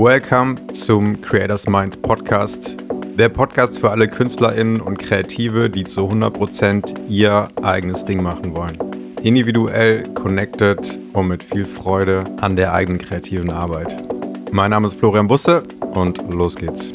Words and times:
Welcome 0.00 0.54
zum 0.70 1.20
Creators 1.22 1.66
Mind 1.66 2.00
Podcast. 2.02 2.76
Der 3.18 3.28
Podcast 3.28 3.80
für 3.80 3.90
alle 3.90 4.06
KünstlerInnen 4.06 4.80
und 4.80 4.96
Kreative, 4.96 5.68
die 5.68 5.82
zu 5.82 6.02
100% 6.02 7.08
ihr 7.08 7.48
eigenes 7.62 8.04
Ding 8.04 8.22
machen 8.22 8.54
wollen. 8.54 8.78
Individuell, 9.24 10.04
connected 10.14 11.00
und 11.14 11.26
mit 11.26 11.42
viel 11.42 11.64
Freude 11.64 12.22
an 12.40 12.54
der 12.54 12.74
eigenen 12.74 13.00
kreativen 13.00 13.50
Arbeit. 13.50 13.92
Mein 14.52 14.70
Name 14.70 14.86
ist 14.86 14.94
Florian 14.94 15.26
Busse 15.26 15.64
und 15.94 16.18
los 16.32 16.54
geht's. 16.54 16.92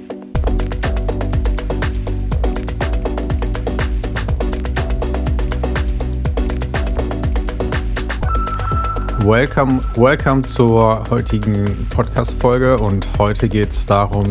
Welcome, 9.24 9.80
welcome 9.96 10.42
zur 10.42 11.02
heutigen 11.10 11.88
Podcast-Folge 11.92 12.78
und 12.78 13.08
heute 13.18 13.48
geht 13.48 13.70
es 13.70 13.86
darum, 13.86 14.26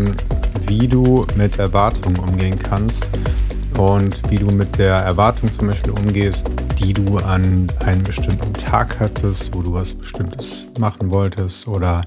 wie 0.67 0.87
du 0.87 1.27
mit 1.35 1.59
Erwartungen 1.59 2.19
umgehen 2.19 2.59
kannst 2.59 3.09
und 3.79 4.21
wie 4.31 4.37
du 4.37 4.51
mit 4.51 4.77
der 4.77 4.97
Erwartung 4.97 5.51
zum 5.51 5.69
Beispiel 5.69 5.93
umgehst, 5.93 6.47
die 6.79 6.93
du 6.93 7.17
an 7.17 7.69
einen 7.87 8.03
bestimmten 8.03 8.53
Tag 8.53 9.01
hattest, 9.01 9.57
wo 9.57 9.63
du 9.63 9.73
was 9.73 9.95
Bestimmtes 9.95 10.67
machen 10.79 11.11
wolltest 11.11 11.67
oder 11.67 12.03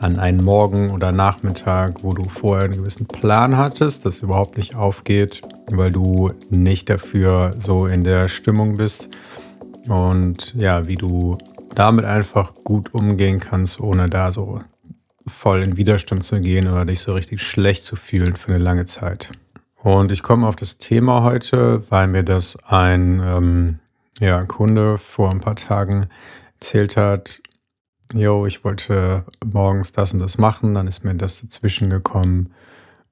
an 0.00 0.18
einen 0.18 0.42
Morgen 0.42 0.90
oder 0.90 1.12
Nachmittag, 1.12 2.02
wo 2.02 2.14
du 2.14 2.24
vorher 2.24 2.64
einen 2.64 2.78
gewissen 2.78 3.06
Plan 3.06 3.56
hattest, 3.56 4.06
das 4.06 4.18
überhaupt 4.18 4.56
nicht 4.56 4.74
aufgeht, 4.74 5.40
weil 5.70 5.92
du 5.92 6.32
nicht 6.50 6.90
dafür 6.90 7.52
so 7.60 7.86
in 7.86 8.02
der 8.02 8.26
Stimmung 8.26 8.76
bist 8.76 9.08
und 9.86 10.52
ja, 10.56 10.88
wie 10.88 10.96
du 10.96 11.38
damit 11.74 12.04
einfach 12.04 12.54
gut 12.64 12.94
umgehen 12.94 13.40
kannst, 13.40 13.80
ohne 13.80 14.08
da 14.08 14.32
so 14.32 14.60
voll 15.26 15.62
in 15.62 15.76
Widerstand 15.76 16.22
zu 16.22 16.40
gehen 16.40 16.68
oder 16.68 16.84
dich 16.84 17.00
so 17.00 17.14
richtig 17.14 17.42
schlecht 17.42 17.82
zu 17.82 17.96
fühlen 17.96 18.36
für 18.36 18.54
eine 18.54 18.62
lange 18.62 18.84
Zeit. 18.84 19.30
Und 19.82 20.12
ich 20.12 20.22
komme 20.22 20.46
auf 20.46 20.56
das 20.56 20.78
Thema 20.78 21.22
heute, 21.22 21.82
weil 21.90 22.08
mir 22.08 22.22
das 22.22 22.56
ein 22.64 23.20
ähm, 23.20 23.78
ja, 24.18 24.44
Kunde 24.44 24.98
vor 24.98 25.30
ein 25.30 25.40
paar 25.40 25.56
Tagen 25.56 26.08
erzählt 26.54 26.96
hat, 26.96 27.40
yo, 28.12 28.46
ich 28.46 28.64
wollte 28.64 29.24
morgens 29.44 29.92
das 29.92 30.12
und 30.12 30.20
das 30.20 30.38
machen, 30.38 30.74
dann 30.74 30.86
ist 30.86 31.04
mir 31.04 31.14
das 31.14 31.40
dazwischen 31.40 31.90
gekommen 31.90 32.52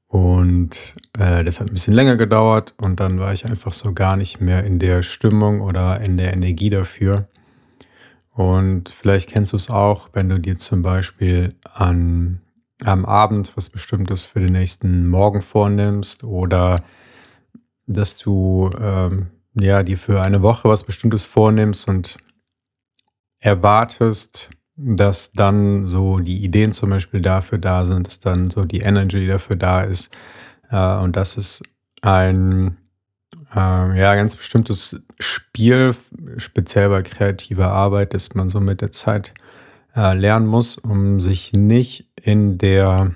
und 0.07 0.95
äh, 1.19 1.43
das 1.43 1.59
hat 1.59 1.69
ein 1.69 1.75
bisschen 1.75 1.95
länger 1.95 2.17
gedauert 2.17 2.75
und 2.77 3.01
dann 3.01 3.19
war 3.19 3.33
ich 3.33 3.47
einfach 3.47 3.73
so 3.73 3.93
gar 3.93 4.17
nicht 4.17 4.41
mehr 4.41 4.65
in 4.65 4.79
der 4.79 5.03
Stimmung 5.03 5.61
oder 5.61 6.01
in 6.01 6.17
der 6.17 6.33
Energie 6.35 6.71
dafür. 6.71 7.29
Und 8.35 8.89
vielleicht 8.89 9.31
kennst 9.31 9.53
du 9.53 9.57
es 9.57 9.71
auch, 9.71 10.09
wenn 10.15 10.29
du 10.29 10.41
dir 10.41 10.57
zum 10.57 10.83
Beispiel 10.83 11.55
an, 11.65 12.41
am 12.85 13.05
Abend 13.05 13.53
was 13.57 13.69
Bestimmtes 13.69 14.25
für 14.25 14.41
den 14.41 14.53
nächsten 14.53 15.07
Morgen 15.07 15.43
vornimmst 15.43 16.25
oder 16.25 16.83
dass 17.87 18.19
du 18.19 18.71
ähm, 18.81 19.29
ja, 19.55 19.83
dir 19.83 19.99
für 19.99 20.23
eine 20.23 20.41
Woche 20.41 20.69
was 20.69 20.85
Bestimmtes 20.85 21.25
vornimmst 21.25 21.89
und 21.89 22.17
erwartest, 23.39 24.51
dass 24.77 25.33
dann 25.33 25.87
so 25.87 26.19
die 26.21 26.43
Ideen 26.43 26.73
zum 26.73 26.91
Beispiel 26.91 27.21
dafür 27.21 27.59
da 27.59 27.85
sind, 27.85 28.07
dass 28.07 28.21
dann 28.21 28.51
so 28.51 28.65
die 28.65 28.81
Energy 28.81 29.27
dafür 29.27 29.57
da 29.57 29.83
ist. 29.83 30.15
Äh, 30.71 30.97
und 30.97 31.17
dass 31.17 31.37
es 31.37 31.63
ein 32.01 32.79
ähm, 33.55 33.95
ja, 33.95 34.15
ganz 34.15 34.35
bestimmtes 34.35 35.01
Spiel, 35.19 35.95
speziell 36.39 36.89
bei 36.89 37.03
kreativer 37.03 37.71
Arbeit, 37.71 38.15
das 38.15 38.35
man 38.35 38.49
so 38.49 38.61
mit 38.61 38.81
der 38.81 38.93
Zeit 38.93 39.35
äh, 39.95 40.15
lernen 40.15 40.47
muss, 40.47 40.79
um 40.79 41.21
sich 41.21 41.53
nicht 41.53 42.07
in 42.23 42.57
der, 42.59 43.13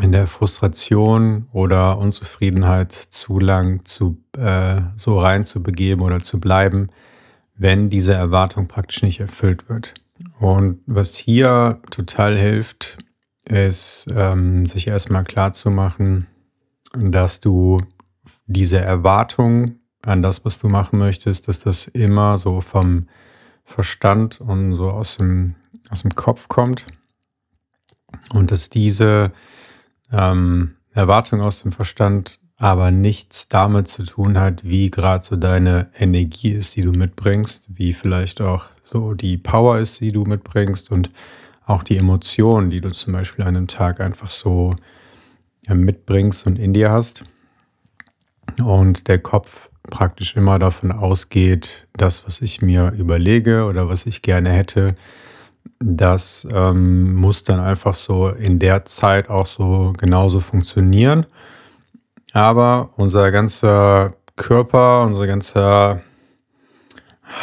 in 0.00 0.12
der 0.12 0.26
Frustration 0.26 1.48
oder 1.52 1.98
Unzufriedenheit 1.98 2.92
zu 2.92 3.40
lang 3.40 3.84
zu, 3.84 4.18
äh, 4.36 4.82
so 4.96 5.18
rein 5.18 5.44
zu 5.44 5.62
begeben 5.62 6.02
oder 6.02 6.20
zu 6.20 6.38
bleiben, 6.38 6.90
wenn 7.56 7.90
diese 7.90 8.14
Erwartung 8.14 8.68
praktisch 8.68 9.02
nicht 9.02 9.20
erfüllt 9.20 9.68
wird. 9.68 9.94
Und 10.38 10.80
was 10.86 11.16
hier 11.16 11.80
total 11.90 12.38
hilft, 12.38 12.98
ist, 13.44 14.06
ähm, 14.14 14.66
sich 14.66 14.86
erstmal 14.86 15.24
klar 15.24 15.52
zu 15.52 15.70
machen, 15.70 16.26
dass 16.92 17.40
du 17.40 17.80
diese 18.46 18.80
Erwartung 18.80 19.78
an 20.02 20.22
das, 20.22 20.44
was 20.44 20.58
du 20.58 20.68
machen 20.68 20.98
möchtest, 20.98 21.48
dass 21.48 21.60
das 21.60 21.86
immer 21.86 22.38
so 22.38 22.60
vom 22.60 23.08
Verstand 23.64 24.40
und 24.40 24.74
so 24.74 24.90
aus 24.90 25.16
dem, 25.16 25.54
aus 25.90 26.02
dem 26.02 26.14
Kopf 26.14 26.48
kommt. 26.48 26.86
Und 28.32 28.50
dass 28.50 28.70
diese 28.70 29.32
ähm, 30.12 30.74
Erwartung 30.92 31.40
aus 31.40 31.62
dem 31.62 31.72
Verstand 31.72 32.38
aber 32.56 32.90
nichts 32.90 33.48
damit 33.48 33.88
zu 33.88 34.04
tun 34.04 34.38
hat, 34.38 34.64
wie 34.64 34.90
gerade 34.90 35.24
so 35.24 35.36
deine 35.36 35.90
Energie 35.98 36.52
ist, 36.52 36.76
die 36.76 36.82
du 36.82 36.92
mitbringst, 36.92 37.66
wie 37.68 37.92
vielleicht 37.92 38.40
auch 38.40 38.66
so 38.84 39.14
die 39.14 39.36
Power 39.36 39.78
ist, 39.78 40.00
die 40.00 40.12
du 40.12 40.24
mitbringst 40.24 40.90
und 40.90 41.10
auch 41.66 41.82
die 41.82 41.96
Emotionen, 41.96 42.70
die 42.70 42.80
du 42.80 42.90
zum 42.90 43.12
Beispiel 43.14 43.44
an 43.44 43.56
einem 43.56 43.66
Tag 43.66 44.00
einfach 44.00 44.28
so 44.28 44.76
mitbringst 45.66 46.46
und 46.46 46.58
in 46.58 46.74
dir 46.74 46.92
hast 46.92 47.24
und 48.62 49.08
der 49.08 49.18
Kopf 49.18 49.70
praktisch 49.90 50.36
immer 50.36 50.58
davon 50.58 50.92
ausgeht, 50.92 51.86
das, 51.94 52.26
was 52.26 52.40
ich 52.40 52.62
mir 52.62 52.92
überlege 52.96 53.64
oder 53.64 53.88
was 53.88 54.06
ich 54.06 54.22
gerne 54.22 54.50
hätte, 54.50 54.94
das 55.78 56.46
ähm, 56.52 57.14
muss 57.14 57.44
dann 57.44 57.60
einfach 57.60 57.94
so 57.94 58.28
in 58.28 58.58
der 58.58 58.84
Zeit 58.84 59.28
auch 59.28 59.46
so 59.46 59.92
genauso 59.96 60.40
funktionieren. 60.40 61.26
Aber 62.32 62.90
unser 62.96 63.30
ganzer 63.30 64.14
Körper, 64.36 65.04
unser 65.04 65.26
ganzer 65.26 66.00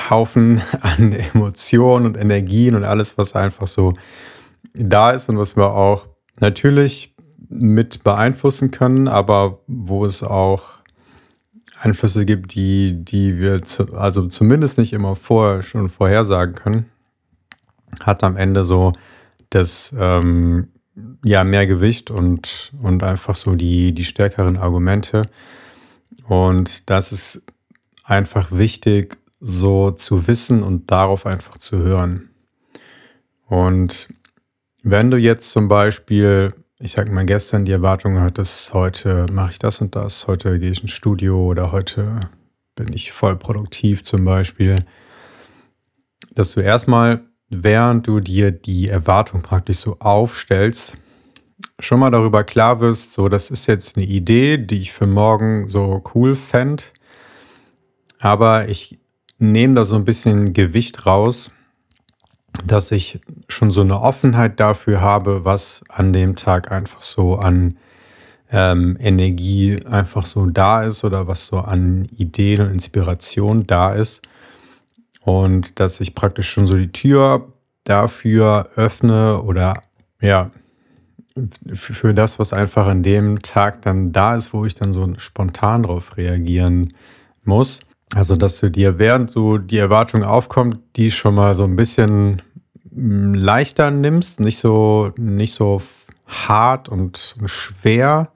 Haufen 0.09 0.61
an 0.81 1.13
Emotionen 1.13 2.05
und 2.05 2.17
Energien 2.17 2.75
und 2.75 2.83
alles, 2.83 3.17
was 3.17 3.35
einfach 3.35 3.67
so 3.67 3.93
da 4.73 5.11
ist 5.11 5.29
und 5.29 5.37
was 5.37 5.55
wir 5.55 5.71
auch 5.71 6.07
natürlich 6.39 7.15
mit 7.49 8.03
beeinflussen 8.03 8.71
können, 8.71 9.07
aber 9.07 9.59
wo 9.67 10.05
es 10.05 10.23
auch 10.23 10.80
Einflüsse 11.81 12.25
gibt, 12.25 12.53
die, 12.53 13.03
die 13.03 13.39
wir 13.39 13.63
zu, 13.63 13.95
also 13.95 14.27
zumindest 14.27 14.77
nicht 14.77 14.93
immer 14.93 15.15
vorher 15.15 15.63
schon 15.63 15.89
vorhersagen 15.89 16.55
können, 16.55 16.85
hat 18.03 18.23
am 18.23 18.37
Ende 18.37 18.63
so 18.65 18.93
das 19.49 19.95
ähm, 19.99 20.69
ja 21.23 21.43
mehr 21.43 21.65
Gewicht 21.65 22.11
und, 22.11 22.71
und 22.81 23.03
einfach 23.03 23.35
so 23.35 23.55
die, 23.55 23.93
die 23.93 24.05
stärkeren 24.05 24.57
Argumente. 24.57 25.29
Und 26.27 26.89
das 26.89 27.11
ist 27.11 27.43
einfach 28.03 28.51
wichtig, 28.51 29.17
so 29.39 29.89
zu 29.91 30.27
wissen 30.27 30.61
und 30.61 30.91
darauf 30.91 31.25
einfach 31.25 31.57
zu 31.57 31.79
hören. 31.79 32.29
Und 33.47 34.07
wenn 34.83 35.09
du 35.09 35.17
jetzt 35.17 35.49
zum 35.49 35.67
Beispiel 35.67 36.53
ich 36.81 36.93
sag 36.93 37.11
mal, 37.11 37.25
gestern 37.25 37.65
die 37.65 37.71
Erwartung 37.71 38.19
hattest, 38.19 38.73
heute 38.73 39.27
mache 39.31 39.51
ich 39.51 39.59
das 39.59 39.81
und 39.81 39.95
das, 39.95 40.27
heute 40.27 40.57
gehe 40.57 40.71
ich 40.71 40.81
ins 40.81 40.91
Studio 40.91 41.45
oder 41.45 41.71
heute 41.71 42.19
bin 42.75 42.91
ich 42.93 43.11
voll 43.11 43.35
produktiv 43.35 44.03
zum 44.03 44.25
Beispiel, 44.25 44.79
dass 46.33 46.53
du 46.53 46.61
erstmal, 46.61 47.21
während 47.49 48.07
du 48.07 48.19
dir 48.19 48.49
die 48.49 48.89
Erwartung 48.89 49.43
praktisch 49.43 49.77
so 49.77 49.97
aufstellst, 49.99 50.97
schon 51.79 51.99
mal 51.99 52.09
darüber 52.09 52.43
klar 52.43 52.81
wirst, 52.81 53.13
so, 53.13 53.29
das 53.29 53.51
ist 53.51 53.67
jetzt 53.67 53.95
eine 53.95 54.07
Idee, 54.07 54.57
die 54.57 54.79
ich 54.79 54.91
für 54.91 55.07
morgen 55.07 55.67
so 55.67 56.03
cool 56.15 56.35
fände, 56.35 56.83
aber 58.17 58.69
ich 58.69 58.99
nehme 59.37 59.75
da 59.75 59.85
so 59.85 59.95
ein 59.95 60.05
bisschen 60.05 60.53
Gewicht 60.53 61.05
raus 61.05 61.51
dass 62.65 62.91
ich 62.91 63.19
schon 63.47 63.71
so 63.71 63.81
eine 63.81 64.01
Offenheit 64.01 64.59
dafür 64.59 65.01
habe, 65.01 65.45
was 65.45 65.83
an 65.89 66.13
dem 66.13 66.35
Tag 66.35 66.71
einfach 66.71 67.01
so 67.01 67.35
an 67.35 67.77
ähm, 68.51 68.97
Energie 68.99 69.79
einfach 69.85 70.25
so 70.25 70.45
da 70.45 70.83
ist 70.83 71.03
oder 71.03 71.27
was 71.27 71.45
so 71.45 71.59
an 71.59 72.05
Ideen 72.17 72.61
und 72.61 72.71
Inspiration 72.71 73.65
da 73.65 73.91
ist. 73.91 74.21
Und 75.21 75.79
dass 75.79 76.01
ich 76.01 76.15
praktisch 76.15 76.49
schon 76.49 76.67
so 76.67 76.75
die 76.75 76.91
Tür 76.91 77.47
dafür 77.83 78.69
öffne 78.75 79.41
oder 79.41 79.81
ja, 80.19 80.51
für 81.73 82.13
das, 82.13 82.39
was 82.39 82.53
einfach 82.53 82.87
an 82.87 83.03
dem 83.03 83.41
Tag 83.41 83.81
dann 83.83 84.11
da 84.11 84.35
ist, 84.35 84.53
wo 84.53 84.65
ich 84.65 84.75
dann 84.75 84.91
so 84.93 85.07
spontan 85.17 85.83
drauf 85.83 86.17
reagieren 86.17 86.93
muss. 87.43 87.81
Also, 88.13 88.35
dass 88.35 88.59
du 88.59 88.69
dir, 88.69 88.99
während 88.99 89.31
so 89.31 89.57
die 89.57 89.77
Erwartung 89.77 90.23
aufkommt, 90.23 90.79
die 90.95 91.11
schon 91.11 91.35
mal 91.35 91.55
so 91.55 91.63
ein 91.63 91.75
bisschen 91.75 92.41
mm, 92.91 93.33
leichter 93.33 93.89
nimmst, 93.89 94.39
nicht 94.41 94.59
so, 94.59 95.13
nicht 95.17 95.53
so 95.53 95.81
hart 96.27 96.89
und 96.89 97.35
schwer, 97.45 98.31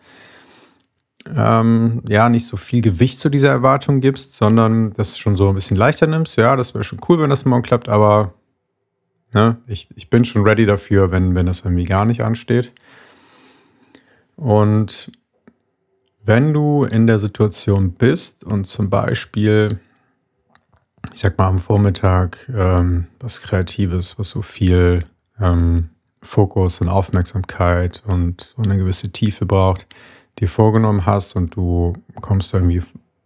ähm, 1.35 2.03
ja, 2.07 2.29
nicht 2.29 2.45
so 2.45 2.55
viel 2.55 2.81
Gewicht 2.81 3.19
zu 3.19 3.29
dieser 3.29 3.49
Erwartung 3.49 3.99
gibst, 3.99 4.33
sondern 4.33 4.93
das 4.93 5.17
schon 5.17 5.35
so 5.35 5.49
ein 5.49 5.55
bisschen 5.55 5.77
leichter 5.77 6.07
nimmst. 6.07 6.37
Ja, 6.37 6.55
das 6.55 6.73
wäre 6.73 6.83
schon 6.83 7.01
cool, 7.09 7.19
wenn 7.19 7.29
das 7.29 7.45
morgen 7.45 7.63
klappt, 7.63 7.89
aber 7.89 8.33
ne, 9.33 9.57
ich, 9.67 9.89
ich 9.95 10.09
bin 10.09 10.23
schon 10.23 10.43
ready 10.43 10.65
dafür, 10.65 11.11
wenn, 11.11 11.35
wenn 11.35 11.47
das 11.47 11.61
irgendwie 11.61 11.85
gar 11.85 12.05
nicht 12.05 12.21
ansteht. 12.23 12.73
Und 14.35 15.11
wenn 16.25 16.53
du 16.53 16.85
in 16.85 17.05
der 17.07 17.19
Situation 17.19 17.91
bist 17.91 18.43
und 18.43 18.65
zum 18.65 18.89
Beispiel, 18.89 19.79
ich 21.13 21.21
sag 21.21 21.37
mal 21.37 21.47
am 21.47 21.59
Vormittag 21.59 22.49
ähm, 22.53 23.07
was 23.19 23.41
Kreatives, 23.41 24.17
was 24.17 24.29
so 24.29 24.41
viel 24.41 25.05
ähm, 25.39 25.89
Fokus 26.23 26.81
und 26.81 26.89
Aufmerksamkeit 26.89 28.01
und, 28.07 28.53
und 28.57 28.65
eine 28.65 28.77
gewisse 28.77 29.11
Tiefe 29.11 29.45
braucht, 29.45 29.85
dir 30.39 30.49
vorgenommen 30.49 31.05
hast 31.05 31.35
und 31.35 31.55
du 31.55 31.93
kommst 32.21 32.53
irgendwie 32.53 32.81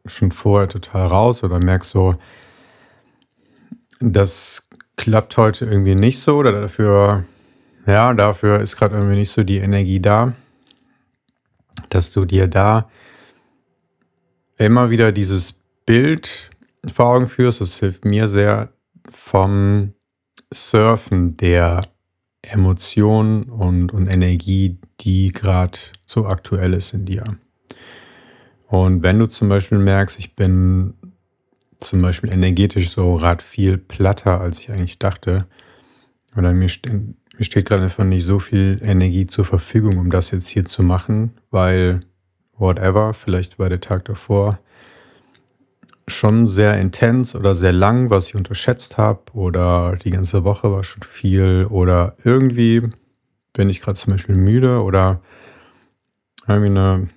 schon 0.05 0.31
vorher 0.31 0.67
total 0.67 1.07
raus 1.07 1.43
oder 1.43 1.57
merkst 1.63 1.91
so, 1.91 2.15
das 4.01 4.67
klappt 4.97 5.37
heute 5.37 5.65
irgendwie 5.65 5.95
nicht 5.95 6.19
so 6.19 6.37
oder 6.37 6.51
dafür, 6.51 7.23
ja, 7.85 8.13
dafür 8.13 8.59
ist 8.59 8.75
gerade 8.75 8.95
irgendwie 8.95 9.15
nicht 9.15 9.31
so 9.31 9.43
die 9.43 9.57
Energie 9.57 10.01
da, 10.01 10.33
dass 11.89 12.11
du 12.11 12.25
dir 12.25 12.47
da 12.47 12.89
immer 14.57 14.89
wieder 14.89 15.11
dieses 15.11 15.53
Bild 15.85 16.51
vor 16.93 17.07
Augen 17.07 17.27
führst. 17.27 17.61
Das 17.61 17.77
hilft 17.77 18.05
mir 18.05 18.27
sehr 18.27 18.69
vom 19.09 19.93
Surfen 20.51 21.37
der 21.37 21.87
Emotionen 22.41 23.43
und, 23.43 23.93
und 23.93 24.07
Energie, 24.07 24.77
die 25.01 25.29
gerade 25.29 25.77
so 26.05 26.25
aktuell 26.25 26.73
ist 26.73 26.93
in 26.93 27.05
dir. 27.05 27.23
Und 28.67 29.01
wenn 29.03 29.19
du 29.19 29.27
zum 29.27 29.49
Beispiel 29.49 29.79
merkst, 29.79 30.19
ich 30.19 30.35
bin 30.35 30.93
zum 31.79 32.01
Beispiel 32.01 32.31
energetisch 32.31 32.89
so 32.89 33.15
gerade 33.15 33.43
viel 33.43 33.77
platter, 33.77 34.41
als 34.41 34.59
ich 34.59 34.71
eigentlich 34.71 34.99
dachte, 34.99 35.47
oder 36.35 36.53
mir, 36.53 36.69
mir 37.39 37.45
steht 37.45 37.67
gerade 37.67 37.83
einfach 37.83 38.03
nicht 38.03 38.25
so 38.25 38.39
viel 38.39 38.81
Energie 38.83 39.25
zur 39.25 39.45
Verfügung, 39.45 39.97
um 39.97 40.11
das 40.11 40.31
jetzt 40.31 40.49
hier 40.49 40.65
zu 40.65 40.83
machen, 40.83 41.31
weil 41.51 42.01
whatever, 42.57 43.13
vielleicht 43.13 43.57
war 43.57 43.69
der 43.69 43.79
Tag 43.79 44.03
davor 44.05 44.59
schon 46.09 46.47
sehr 46.47 46.77
intens 46.77 47.35
oder 47.35 47.55
sehr 47.55 47.71
lang, 47.71 48.09
was 48.09 48.27
ich 48.27 48.35
unterschätzt 48.35 48.97
habe, 48.97 49.21
oder 49.31 49.95
die 49.95 50.09
ganze 50.09 50.43
Woche 50.43 50.69
war 50.69 50.83
schon 50.83 51.03
viel, 51.03 51.65
oder 51.69 52.17
irgendwie 52.25 52.89
bin 53.53 53.69
ich 53.69 53.79
gerade 53.81 53.97
zum 53.97 54.13
Beispiel 54.13 54.35
müde 54.35 54.81
oder 54.83 55.21
irgendwie 56.45 56.71
eine, 56.71 57.07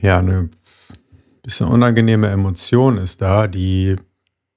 ja, 0.00 0.18
eine 0.18 0.48
bisschen 1.42 1.68
unangenehme 1.68 2.28
Emotion 2.28 2.98
ist 2.98 3.22
da, 3.22 3.46
die 3.46 3.94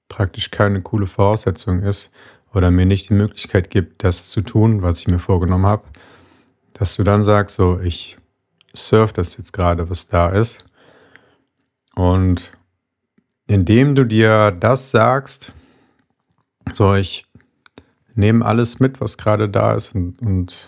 praktisch 0.08 0.50
keine 0.50 0.82
coole 0.82 1.06
Voraussetzung 1.06 1.82
ist 1.82 2.10
oder 2.56 2.70
mir 2.70 2.86
nicht 2.86 3.10
die 3.10 3.14
Möglichkeit 3.14 3.68
gibt, 3.68 4.02
das 4.02 4.30
zu 4.30 4.40
tun, 4.40 4.80
was 4.80 5.00
ich 5.00 5.08
mir 5.08 5.18
vorgenommen 5.18 5.66
habe, 5.66 5.84
dass 6.72 6.96
du 6.96 7.04
dann 7.04 7.22
sagst, 7.22 7.56
so, 7.56 7.78
ich 7.80 8.16
surf 8.74 9.12
das 9.12 9.36
jetzt 9.36 9.52
gerade, 9.52 9.90
was 9.90 10.08
da 10.08 10.30
ist. 10.30 10.64
Und 11.94 12.52
indem 13.46 13.94
du 13.94 14.06
dir 14.06 14.52
das 14.52 14.90
sagst, 14.90 15.52
so, 16.72 16.94
ich 16.94 17.26
nehme 18.14 18.42
alles 18.42 18.80
mit, 18.80 19.02
was 19.02 19.18
gerade 19.18 19.50
da 19.50 19.74
ist 19.74 19.94
und, 19.94 20.22
und 20.22 20.66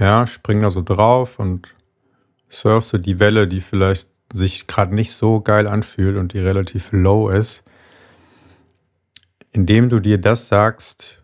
ja, 0.00 0.26
spring 0.26 0.60
da 0.60 0.70
so 0.70 0.82
drauf 0.82 1.38
und 1.38 1.68
surf 2.48 2.84
so 2.84 2.98
die 2.98 3.20
Welle, 3.20 3.46
die 3.46 3.60
vielleicht 3.60 4.10
sich 4.32 4.66
gerade 4.66 4.92
nicht 4.92 5.12
so 5.12 5.40
geil 5.40 5.68
anfühlt 5.68 6.16
und 6.16 6.32
die 6.32 6.40
relativ 6.40 6.90
low 6.90 7.28
ist, 7.28 7.62
indem 9.56 9.88
du 9.88 10.00
dir 10.00 10.18
das 10.18 10.48
sagst, 10.48 11.22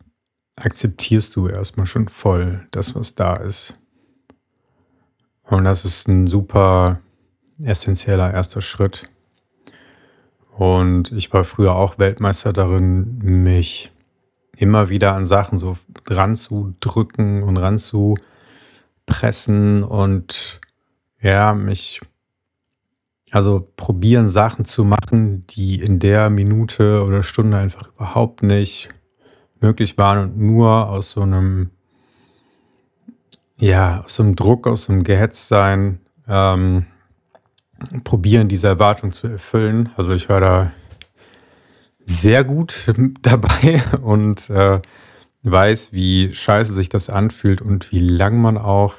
akzeptierst 0.57 1.37
du 1.37 1.49
erstmal 1.49 1.87
schon 1.87 2.09
voll 2.09 2.67
das, 2.71 2.95
was 2.95 3.15
da 3.15 3.37
ist. 3.37 3.75
Und 5.43 5.65
das 5.65 5.85
ist 5.85 6.09
ein 6.09 6.27
super 6.27 7.03
essentieller 7.63 8.33
erster 8.33 8.63
Schritt. 8.63 9.05
Und 10.57 11.13
ich 11.13 11.31
war 11.35 11.45
früher 11.45 11.75
auch 11.75 11.99
Weltmeister 11.99 12.55
darin, 12.55 13.19
mich 13.19 13.93
immer 14.57 14.89
wieder 14.89 15.13
an 15.13 15.27
Sachen 15.27 15.59
so 15.59 15.77
ranzudrücken 16.09 17.43
und 17.43 17.59
ranzupressen 17.59 19.83
und 19.83 20.59
ja, 21.21 21.53
mich 21.53 22.01
also 23.33 23.67
probieren 23.77 24.29
Sachen 24.29 24.67
zu 24.67 24.85
machen, 24.85 25.47
die 25.49 25.81
in 25.81 25.99
der 25.99 26.29
Minute 26.29 27.03
oder 27.03 27.23
Stunde 27.23 27.57
einfach 27.57 27.89
überhaupt 27.95 28.43
nicht 28.43 28.91
möglich 29.61 29.97
waren 29.97 30.19
und 30.19 30.39
nur 30.39 30.91
aus 30.91 31.13
so 31.13 31.23
einem, 31.23 31.71
ja, 33.57 34.03
aus 34.05 34.17
so 34.17 34.23
einem 34.23 34.37
Druck, 34.37 34.67
aus 34.67 34.83
so 34.83 34.93
einem 34.93 35.03
Gehetztsein 35.03 36.01
ähm, 36.29 36.85
probieren, 38.05 38.49
diese 38.49 38.69
Erwartung 38.69 39.13
zu 39.13 39.29
erfüllen. 39.29 39.91
Also 39.97 40.13
ich 40.13 40.29
war 40.29 40.41
da 40.41 40.73
sehr 42.05 42.45
gut 42.45 42.93
dabei 43.23 43.83
und 44.03 44.51
äh, 44.51 44.83
weiß, 45.43 45.95
wie 45.95 46.35
scheiße 46.35 46.75
sich 46.75 46.91
das 46.91 47.09
anfühlt 47.09 47.63
und 47.63 47.93
wie 47.93 48.01
lang 48.01 48.43
man 48.43 48.59
auch 48.59 48.97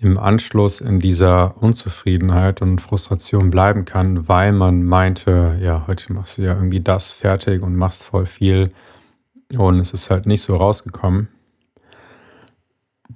im 0.00 0.18
Anschluss 0.18 0.80
in 0.80 1.00
dieser 1.00 1.60
Unzufriedenheit 1.62 2.60
und 2.60 2.80
Frustration 2.80 3.50
bleiben 3.50 3.84
kann, 3.84 4.28
weil 4.28 4.52
man 4.52 4.82
meinte, 4.82 5.58
ja, 5.60 5.86
heute 5.86 6.12
machst 6.12 6.38
du 6.38 6.42
ja 6.42 6.54
irgendwie 6.54 6.80
das 6.80 7.10
fertig 7.10 7.62
und 7.62 7.76
machst 7.76 8.04
voll 8.04 8.26
viel 8.26 8.70
und 9.56 9.80
es 9.80 9.92
ist 9.92 10.10
halt 10.10 10.26
nicht 10.26 10.42
so 10.42 10.56
rausgekommen. 10.56 11.28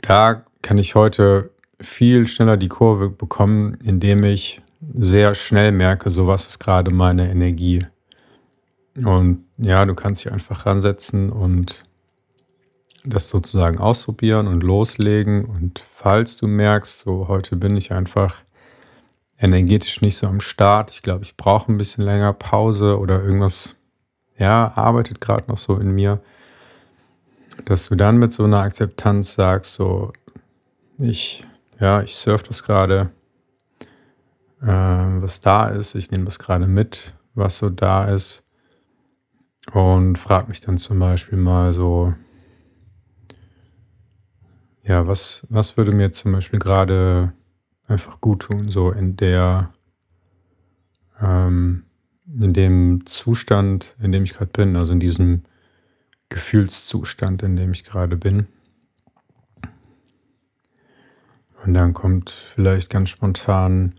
Da 0.01 0.45
kann 0.63 0.79
ich 0.79 0.95
heute 0.95 1.51
viel 1.81 2.27
schneller 2.27 2.57
die 2.57 2.69
Kurve 2.69 3.11
bekommen, 3.11 3.75
indem 3.83 4.25
ich 4.25 4.63
sehr 4.95 5.35
schnell 5.35 5.73
merke, 5.73 6.11
so 6.11 6.27
was 6.27 6.47
ist 6.47 6.59
gerade 6.59 6.91
meine 6.91 7.31
Energie. 7.31 7.87
Und 8.97 9.45
ja, 9.59 9.85
du 9.85 9.95
kannst 9.95 10.25
dich 10.25 10.33
einfach 10.33 10.67
ransetzen 10.67 11.31
und 11.31 11.83
das 13.05 13.29
sozusagen 13.29 13.79
ausprobieren 13.79 14.47
und 14.47 14.63
loslegen. 14.63 15.45
Und 15.45 15.85
falls 15.91 16.37
du 16.37 16.47
merkst, 16.47 17.01
so 17.01 17.29
heute 17.29 17.57
bin 17.57 17.77
ich 17.77 17.93
einfach 17.93 18.43
energetisch 19.39 20.03
nicht 20.03 20.19
so 20.19 20.27
am 20.27 20.41
Start, 20.41 20.91
ich 20.91 21.03
glaube, 21.03 21.25
ich 21.25 21.37
brauche 21.37 21.73
ein 21.73 21.79
bisschen 21.79 22.05
länger 22.05 22.33
Pause 22.35 22.99
oder 22.99 23.23
irgendwas, 23.23 23.77
ja, 24.37 24.73
arbeitet 24.75 25.21
gerade 25.21 25.49
noch 25.49 25.59
so 25.59 25.79
in 25.79 25.91
mir, 25.93 26.21
dass 27.65 27.89
du 27.89 27.95
dann 27.95 28.19
mit 28.19 28.33
so 28.33 28.45
einer 28.45 28.61
Akzeptanz 28.61 29.33
sagst, 29.33 29.75
so, 29.75 30.13
ich, 30.99 31.47
ja, 31.79 32.03
ich 32.03 32.15
surfe 32.15 32.45
das 32.49 32.63
gerade, 32.63 33.11
äh, 34.61 34.67
was 34.67 35.41
da 35.41 35.69
ist, 35.69 35.95
ich 35.95 36.11
nehme 36.11 36.25
das 36.25 36.39
gerade 36.39 36.67
mit, 36.67 37.15
was 37.35 37.59
so 37.59 37.71
da 37.71 38.05
ist. 38.07 38.45
Und 39.73 40.19
frag 40.19 40.49
mich 40.49 40.61
dann 40.61 40.79
zum 40.79 40.99
Beispiel 40.99 41.39
mal 41.39 41.73
so, 41.73 42.15
ja, 44.83 45.07
was, 45.07 45.47
was 45.51 45.77
würde 45.77 45.93
mir 45.93 46.11
zum 46.13 46.33
Beispiel 46.33 46.59
gerade 46.59 47.33
einfach 47.87 48.21
gut 48.21 48.43
tun, 48.43 48.71
so 48.71 48.91
in 48.93 49.17
der, 49.17 49.73
ähm, 51.21 51.85
in 52.27 52.53
dem 52.53 53.07
Zustand, 53.07 53.97
in 54.01 54.13
dem 54.13 54.25
ich 54.25 54.35
gerade 54.35 54.51
bin, 54.51 54.77
also 54.77 54.93
in 54.93 55.01
diesem 55.01 55.43
Gefühlszustand, 56.29 57.43
in 57.43 57.57
dem 57.57 57.73
ich 57.73 57.85
gerade 57.85 58.17
bin. 58.17 58.47
Und 61.65 61.75
dann 61.75 61.93
kommt 61.93 62.31
vielleicht 62.31 62.89
ganz 62.89 63.11
spontan 63.11 63.95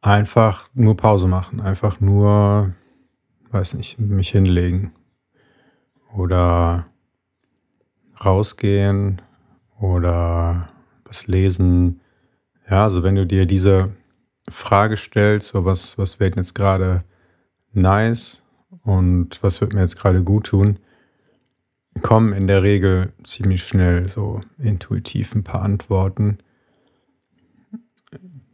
einfach 0.00 0.68
nur 0.74 0.96
Pause 0.96 1.28
machen, 1.28 1.60
einfach 1.60 2.00
nur, 2.00 2.72
weiß 3.50 3.74
nicht, 3.74 3.98
mich 3.98 4.30
hinlegen 4.30 4.92
oder 6.12 6.86
rausgehen, 8.24 9.22
oder 9.80 10.68
was 11.04 11.26
lesen. 11.26 12.00
Ja, 12.70 12.84
also 12.84 13.02
wenn 13.02 13.14
du 13.14 13.26
dir 13.26 13.46
diese 13.46 13.90
Frage 14.48 14.96
stellst, 14.96 15.48
so 15.48 15.64
was, 15.64 15.98
was 15.98 16.20
wäre 16.20 16.36
jetzt 16.36 16.54
gerade 16.54 17.04
nice 17.72 18.42
und 18.84 19.42
was 19.42 19.60
wird 19.60 19.74
mir 19.74 19.80
jetzt 19.80 19.98
gerade 19.98 20.22
gut 20.22 20.46
tun, 20.46 20.78
kommen 22.02 22.32
in 22.32 22.46
der 22.46 22.62
Regel 22.62 23.12
ziemlich 23.24 23.64
schnell 23.64 24.08
so 24.08 24.40
intuitiv 24.58 25.34
ein 25.34 25.44
paar 25.44 25.62
Antworten, 25.62 26.38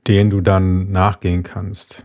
denen 0.07 0.31
du 0.31 0.41
dann 0.41 0.91
nachgehen 0.91 1.43
kannst. 1.43 2.05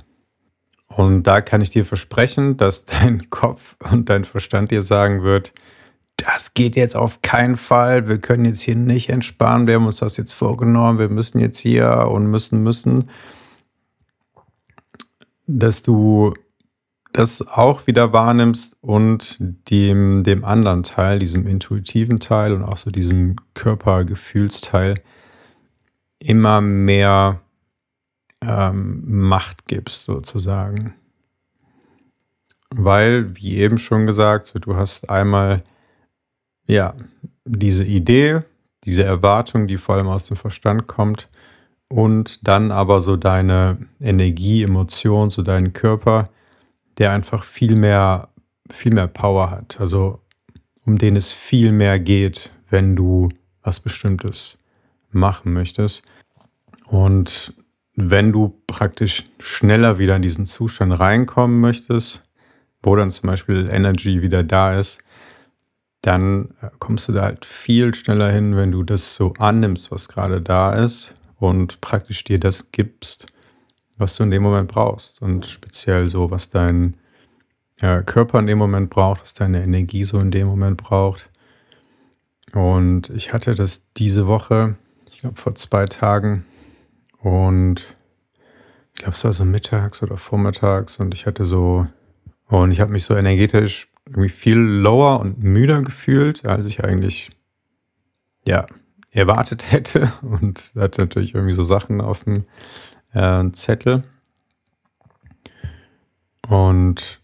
Und 0.87 1.23
da 1.23 1.41
kann 1.41 1.61
ich 1.61 1.69
dir 1.69 1.85
versprechen, 1.85 2.57
dass 2.57 2.85
dein 2.85 3.29
Kopf 3.29 3.75
und 3.91 4.09
dein 4.09 4.25
Verstand 4.25 4.71
dir 4.71 4.81
sagen 4.81 5.23
wird, 5.23 5.53
das 6.21 6.53
geht 6.53 6.75
jetzt 6.75 6.95
auf 6.95 7.21
keinen 7.21 7.57
Fall. 7.57 8.07
Wir 8.07 8.19
können 8.19 8.45
jetzt 8.45 8.61
hier 8.61 8.75
nicht 8.75 9.09
entspannen. 9.09 9.67
Wir 9.67 9.75
haben 9.75 9.85
uns 9.85 9.97
das 9.97 10.17
jetzt 10.17 10.33
vorgenommen. 10.33 10.99
Wir 10.99 11.09
müssen 11.09 11.39
jetzt 11.39 11.59
hier 11.59 12.09
und 12.11 12.27
müssen, 12.27 12.63
müssen. 12.63 13.09
Dass 15.47 15.81
du 15.81 16.33
das 17.11 17.47
auch 17.47 17.87
wieder 17.87 18.13
wahrnimmst 18.13 18.77
und 18.81 19.37
dem, 19.69 20.23
dem 20.23 20.45
anderen 20.45 20.83
Teil, 20.83 21.19
diesem 21.19 21.47
intuitiven 21.47 22.19
Teil 22.19 22.53
und 22.53 22.63
auch 22.63 22.77
so 22.77 22.91
diesem 22.91 23.35
Körpergefühlsteil 23.55 24.95
immer 26.19 26.61
mehr 26.61 27.41
ähm, 28.41 29.01
Macht 29.05 29.67
gibst, 29.67 30.03
sozusagen. 30.03 30.93
Weil, 32.69 33.35
wie 33.35 33.57
eben 33.57 33.79
schon 33.79 34.05
gesagt, 34.05 34.45
so, 34.45 34.59
du 34.59 34.75
hast 34.75 35.09
einmal 35.09 35.63
ja 36.69 36.93
diese 37.45 37.83
Idee, 37.83 38.41
diese 38.85 39.03
Erwartung, 39.03 39.67
die 39.67 39.77
vor 39.77 39.95
allem 39.95 40.07
aus 40.07 40.25
dem 40.25 40.37
Verstand 40.37 40.87
kommt, 40.87 41.29
und 41.91 42.47
dann 42.47 42.71
aber 42.71 43.01
so 43.01 43.15
deine 43.17 43.79
Energie, 43.99 44.61
Emotion, 44.61 45.31
so 45.31 45.41
deinen 45.41 45.73
Körper, 45.73 46.29
der 46.99 47.11
einfach 47.11 47.43
viel 47.43 47.75
mehr, 47.75 48.29
viel 48.69 48.93
mehr 48.93 49.07
Power 49.07 49.49
hat. 49.49 49.79
Also 49.79 50.21
um 50.85 50.99
den 50.99 51.15
es 51.15 51.31
viel 51.31 51.71
mehr 51.71 51.99
geht, 51.99 52.51
wenn 52.69 52.95
du 52.95 53.29
was 53.63 53.79
Bestimmtes 53.79 54.63
machen 55.11 55.51
möchtest. 55.51 56.03
Und 56.85 57.53
wenn 57.95 58.31
du 58.31 58.61
praktisch 58.67 59.25
schneller 59.39 59.97
wieder 59.97 60.15
in 60.15 60.21
diesen 60.21 60.45
Zustand 60.45 60.99
reinkommen 60.99 61.59
möchtest, 61.59 62.23
wo 62.83 62.95
dann 62.95 63.09
zum 63.09 63.27
Beispiel 63.27 63.67
Energy 63.71 64.21
wieder 64.21 64.43
da 64.43 64.77
ist, 64.77 64.99
dann 66.01 66.55
äh, 66.61 66.69
kommst 66.79 67.07
du 67.07 67.11
da 67.11 67.23
halt 67.23 67.45
viel 67.45 67.93
schneller 67.93 68.31
hin, 68.31 68.55
wenn 68.55 68.71
du 68.71 68.83
das 68.83 69.15
so 69.15 69.33
annimmst, 69.39 69.91
was 69.91 70.07
gerade 70.07 70.41
da 70.41 70.73
ist 70.73 71.15
und 71.37 71.81
praktisch 71.81 72.23
dir 72.23 72.39
das 72.39 72.71
gibst, 72.71 73.27
was 73.97 74.15
du 74.15 74.23
in 74.23 74.31
dem 74.31 74.43
Moment 74.43 74.71
brauchst. 74.71 75.21
Und 75.21 75.45
speziell 75.45 76.09
so, 76.09 76.31
was 76.31 76.49
dein 76.49 76.95
ja, 77.81 78.01
Körper 78.01 78.39
in 78.39 78.47
dem 78.47 78.57
Moment 78.57 78.89
braucht, 78.89 79.21
was 79.21 79.33
deine 79.33 79.63
Energie 79.63 80.03
so 80.03 80.19
in 80.19 80.31
dem 80.31 80.47
Moment 80.47 80.77
braucht. 80.77 81.29
Und 82.53 83.09
ich 83.09 83.33
hatte 83.33 83.55
das 83.55 83.91
diese 83.93 84.27
Woche, 84.27 84.75
ich 85.09 85.19
glaube 85.19 85.39
vor 85.39 85.55
zwei 85.55 85.85
Tagen. 85.85 86.45
Und 87.19 87.95
ich 88.93 89.01
glaube, 89.01 89.15
es 89.15 89.23
war 89.23 89.33
so 89.33 89.45
mittags 89.45 90.01
oder 90.01 90.17
vormittags. 90.17 90.97
Und 90.97 91.13
ich 91.13 91.25
hatte 91.25 91.45
so, 91.45 91.87
und 92.47 92.71
ich 92.71 92.81
habe 92.81 92.91
mich 92.91 93.03
so 93.03 93.15
energetisch 93.15 93.87
irgendwie 94.09 94.29
viel 94.29 94.57
lower 94.57 95.19
und 95.19 95.41
müder 95.43 95.81
gefühlt, 95.81 96.45
als 96.45 96.65
ich 96.65 96.83
eigentlich, 96.83 97.29
ja, 98.47 98.65
erwartet 99.11 99.71
hätte 99.71 100.11
und 100.21 100.73
hatte 100.75 101.01
natürlich 101.01 101.35
irgendwie 101.35 101.53
so 101.53 101.63
Sachen 101.63 102.01
auf 102.01 102.23
dem 102.23 102.45
äh, 103.13 103.49
Zettel. 103.51 104.03
Und 106.47 107.21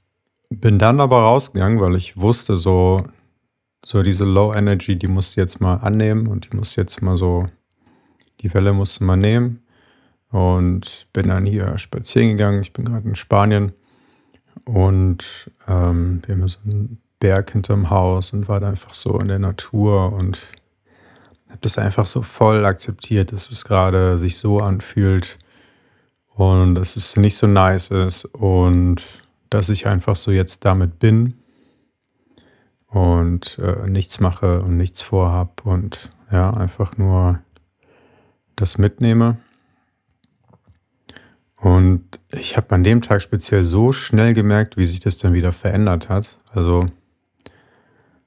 bin 0.49 0.77
dann 0.77 0.99
aber 0.99 1.17
rausgegangen, 1.17 1.81
weil 1.81 1.95
ich 1.95 2.17
wusste, 2.17 2.57
so, 2.57 3.01
so 3.83 4.03
diese 4.03 4.23
Low 4.23 4.53
Energy, 4.53 4.97
die 4.97 5.07
musst 5.07 5.35
du 5.35 5.41
jetzt 5.41 5.59
mal 5.59 5.77
annehmen 5.77 6.27
und 6.27 6.51
die 6.51 6.55
musst 6.55 6.75
jetzt 6.75 7.01
mal 7.01 7.17
so, 7.17 7.47
die 8.41 8.53
Welle 8.53 8.73
musst 8.73 8.99
du 8.99 9.05
mal 9.05 9.17
nehmen. 9.17 9.61
Und 10.31 11.07
bin 11.13 11.29
dann 11.29 11.45
hier 11.45 11.77
spazieren 11.77 12.31
gegangen. 12.31 12.61
Ich 12.61 12.73
bin 12.73 12.83
gerade 12.83 13.07
in 13.07 13.15
Spanien 13.15 13.71
und 14.65 15.51
ähm, 15.67 16.21
wir 16.25 16.35
haben 16.35 16.47
so 16.47 16.59
einen 16.65 17.01
Berg 17.19 17.51
hinterm 17.51 17.89
Haus 17.89 18.33
und 18.33 18.47
war 18.47 18.59
da 18.59 18.69
einfach 18.69 18.93
so 18.93 19.19
in 19.19 19.27
der 19.27 19.39
Natur 19.39 20.13
und 20.13 20.39
habe 21.47 21.59
das 21.61 21.77
einfach 21.77 22.05
so 22.05 22.21
voll 22.21 22.65
akzeptiert, 22.65 23.31
dass 23.31 23.49
es 23.49 23.63
gerade 23.63 24.19
sich 24.19 24.37
so 24.37 24.59
anfühlt 24.59 25.37
und 26.33 26.75
dass 26.75 26.95
es 26.95 27.15
nicht 27.15 27.37
so 27.37 27.47
nice 27.47 27.91
ist 27.91 28.25
und 28.25 29.01
dass 29.49 29.69
ich 29.69 29.87
einfach 29.87 30.15
so 30.15 30.31
jetzt 30.31 30.65
damit 30.65 30.99
bin 30.99 31.35
und 32.87 33.57
äh, 33.59 33.89
nichts 33.89 34.19
mache 34.19 34.61
und 34.61 34.77
nichts 34.77 35.01
vorhab 35.01 35.65
und 35.65 36.09
ja, 36.31 36.51
einfach 36.51 36.97
nur 36.97 37.39
das 38.55 38.77
mitnehme. 38.77 39.37
Und 41.65 42.19
ich 42.31 42.57
habe 42.57 42.75
an 42.75 42.83
dem 42.83 43.01
Tag 43.01 43.23
speziell 43.23 43.63
so 43.63 43.91
schnell 43.91 44.35
gemerkt, 44.35 44.77
wie 44.77 44.85
sich 44.85 44.99
das 44.99 45.17
dann 45.17 45.33
wieder 45.33 45.51
verändert 45.51 46.09
hat. 46.09 46.37
Also 46.51 46.85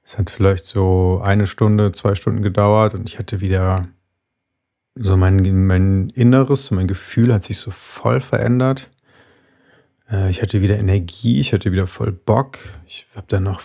es 0.03 0.17
hat 0.17 0.29
vielleicht 0.29 0.65
so 0.65 1.21
eine 1.23 1.47
Stunde, 1.47 1.93
zwei 1.93 2.15
Stunden 2.15 2.41
gedauert 2.41 2.95
und 2.95 3.07
ich 3.07 3.17
hatte 3.17 3.39
wieder 3.39 3.83
so 4.95 5.15
mein, 5.15 5.37
mein 5.67 6.09
Inneres, 6.09 6.69
mein 6.71 6.89
Gefühl 6.89 7.33
hat 7.33 7.43
sich 7.43 7.59
so 7.59 7.71
voll 7.71 8.19
verändert. 8.19 8.89
Äh, 10.11 10.29
ich 10.29 10.41
hatte 10.41 10.61
wieder 10.61 10.77
Energie, 10.77 11.39
ich 11.39 11.53
hatte 11.53 11.71
wieder 11.71 11.87
voll 11.87 12.11
Bock. 12.11 12.57
Ich 12.87 13.07
hab 13.15 13.29
dann 13.29 13.43
noch, 13.43 13.61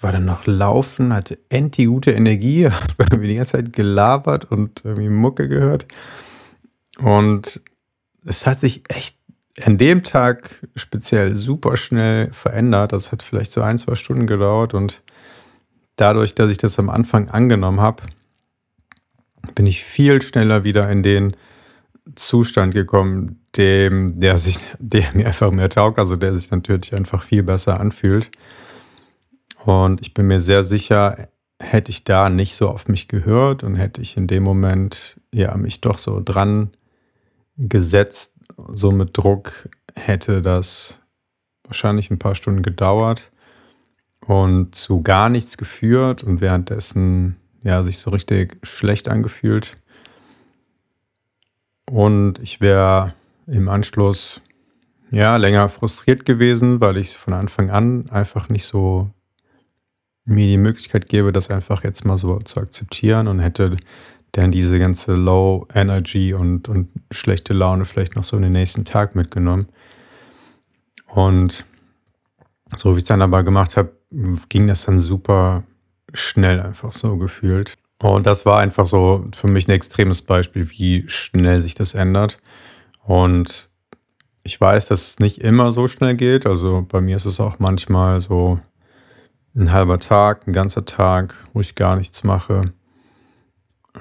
war 0.00 0.12
dann 0.12 0.24
noch 0.24 0.46
laufen, 0.46 1.12
hatte 1.12 1.38
endlich 1.50 1.86
gute 1.86 2.12
Energie, 2.12 2.70
habe 2.98 3.28
die 3.28 3.36
ganze 3.36 3.58
Zeit 3.58 3.74
gelabert 3.74 4.50
und 4.50 4.86
irgendwie 4.86 5.10
Mucke 5.10 5.48
gehört. 5.48 5.86
Und 6.96 7.60
es 8.24 8.46
hat 8.46 8.58
sich 8.58 8.82
echt 8.88 9.17
an 9.64 9.78
dem 9.78 10.02
Tag 10.02 10.66
speziell 10.76 11.34
super 11.34 11.76
schnell 11.76 12.32
verändert. 12.32 12.92
Das 12.92 13.12
hat 13.12 13.22
vielleicht 13.22 13.52
so 13.52 13.60
ein, 13.62 13.78
zwei 13.78 13.94
Stunden 13.94 14.26
gedauert 14.26 14.74
und 14.74 15.02
dadurch, 15.96 16.34
dass 16.34 16.50
ich 16.50 16.58
das 16.58 16.78
am 16.78 16.90
Anfang 16.90 17.28
angenommen 17.28 17.80
habe, 17.80 18.04
bin 19.54 19.66
ich 19.66 19.84
viel 19.84 20.20
schneller 20.22 20.64
wieder 20.64 20.88
in 20.90 21.02
den 21.02 21.36
Zustand 22.14 22.74
gekommen, 22.74 23.40
dem, 23.56 24.20
der 24.20 24.38
sich, 24.38 24.58
der 24.78 25.12
mir 25.14 25.26
einfach 25.26 25.50
mehr 25.50 25.68
taugt, 25.68 25.98
also 25.98 26.16
der 26.16 26.34
sich 26.34 26.50
natürlich 26.50 26.94
einfach 26.94 27.22
viel 27.22 27.42
besser 27.42 27.80
anfühlt. 27.80 28.30
Und 29.64 30.00
ich 30.00 30.14
bin 30.14 30.26
mir 30.26 30.40
sehr 30.40 30.64
sicher, 30.64 31.28
hätte 31.60 31.90
ich 31.90 32.04
da 32.04 32.30
nicht 32.30 32.54
so 32.54 32.68
auf 32.68 32.88
mich 32.88 33.08
gehört 33.08 33.64
und 33.64 33.74
hätte 33.74 34.00
ich 34.00 34.16
in 34.16 34.26
dem 34.26 34.42
Moment 34.42 35.20
ja 35.32 35.56
mich 35.56 35.80
doch 35.80 35.98
so 35.98 36.22
dran 36.24 36.70
gesetzt, 37.56 38.37
so 38.68 38.90
mit 38.90 39.16
Druck, 39.16 39.68
hätte 39.94 40.42
das 40.42 41.00
wahrscheinlich 41.64 42.10
ein 42.10 42.18
paar 42.18 42.34
Stunden 42.34 42.62
gedauert 42.62 43.30
und 44.26 44.74
zu 44.74 45.02
gar 45.02 45.28
nichts 45.28 45.56
geführt 45.56 46.22
und 46.22 46.40
währenddessen 46.40 47.36
ja 47.62 47.82
sich 47.82 47.98
so 47.98 48.10
richtig 48.10 48.58
schlecht 48.62 49.08
angefühlt. 49.08 49.76
Und 51.90 52.38
ich 52.40 52.60
wäre 52.60 53.14
im 53.46 53.68
Anschluss 53.68 54.42
ja 55.10 55.36
länger 55.36 55.68
frustriert 55.68 56.24
gewesen, 56.26 56.80
weil 56.80 56.98
ich 56.98 57.16
von 57.16 57.32
Anfang 57.32 57.70
an 57.70 58.10
einfach 58.10 58.48
nicht 58.48 58.64
so 58.64 59.10
mir 60.24 60.46
die 60.46 60.58
Möglichkeit 60.58 61.08
gebe, 61.08 61.32
das 61.32 61.50
einfach 61.50 61.84
jetzt 61.84 62.04
mal 62.04 62.18
so 62.18 62.38
zu 62.38 62.60
akzeptieren 62.60 63.28
und 63.28 63.40
hätte 63.40 63.76
dann 64.32 64.50
diese 64.50 64.78
ganze 64.78 65.14
Low 65.14 65.66
Energy 65.74 66.34
und, 66.34 66.68
und 66.68 66.88
schlechte 67.10 67.54
Laune 67.54 67.84
vielleicht 67.84 68.16
noch 68.16 68.24
so 68.24 68.36
in 68.36 68.42
den 68.42 68.52
nächsten 68.52 68.84
Tag 68.84 69.14
mitgenommen. 69.14 69.68
Und 71.06 71.64
so 72.76 72.92
wie 72.92 72.98
ich 72.98 73.02
es 73.02 73.08
dann 73.08 73.22
aber 73.22 73.42
gemacht 73.42 73.76
habe, 73.76 73.92
ging 74.48 74.66
das 74.66 74.84
dann 74.84 74.98
super 74.98 75.64
schnell 76.12 76.60
einfach 76.60 76.92
so 76.92 77.16
gefühlt. 77.16 77.74
Und 78.00 78.26
das 78.26 78.46
war 78.46 78.60
einfach 78.60 78.86
so 78.86 79.26
für 79.34 79.48
mich 79.48 79.66
ein 79.68 79.72
extremes 79.72 80.22
Beispiel, 80.22 80.70
wie 80.70 81.04
schnell 81.08 81.60
sich 81.60 81.74
das 81.74 81.94
ändert. 81.94 82.38
Und 83.04 83.68
ich 84.44 84.60
weiß, 84.60 84.86
dass 84.86 85.08
es 85.08 85.18
nicht 85.18 85.38
immer 85.38 85.72
so 85.72 85.88
schnell 85.88 86.14
geht. 86.14 86.46
Also 86.46 86.86
bei 86.88 87.00
mir 87.00 87.16
ist 87.16 87.24
es 87.24 87.40
auch 87.40 87.58
manchmal 87.58 88.20
so 88.20 88.60
ein 89.56 89.72
halber 89.72 89.98
Tag, 89.98 90.46
ein 90.46 90.52
ganzer 90.52 90.84
Tag, 90.84 91.34
wo 91.52 91.60
ich 91.60 91.74
gar 91.74 91.96
nichts 91.96 92.22
mache. 92.22 92.62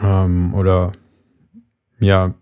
Ähm, 0.01 0.53
oder 0.53 0.91
ja, 1.99 2.33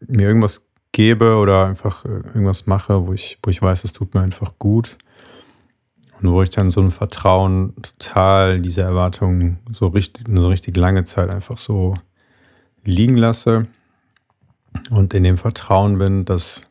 mir 0.00 0.28
irgendwas 0.28 0.70
gebe 0.92 1.36
oder 1.36 1.66
einfach 1.66 2.04
irgendwas 2.04 2.66
mache, 2.66 3.06
wo 3.06 3.12
ich, 3.12 3.38
wo 3.42 3.50
ich 3.50 3.60
weiß, 3.60 3.84
es 3.84 3.92
tut 3.92 4.14
mir 4.14 4.20
einfach 4.20 4.58
gut. 4.58 4.96
Und 6.20 6.32
wo 6.32 6.42
ich 6.42 6.48
dann 6.48 6.70
so 6.70 6.80
ein 6.80 6.90
Vertrauen 6.90 7.74
total 7.82 8.60
diese 8.60 8.80
Erwartungen 8.80 9.58
so 9.72 9.88
richtig, 9.88 10.26
eine 10.26 10.48
richtig 10.48 10.76
lange 10.76 11.04
Zeit 11.04 11.28
einfach 11.28 11.58
so 11.58 11.94
liegen 12.84 13.18
lasse 13.18 13.66
und 14.90 15.12
in 15.12 15.24
dem 15.24 15.36
Vertrauen 15.36 15.98
bin, 15.98 16.24
dass 16.24 16.70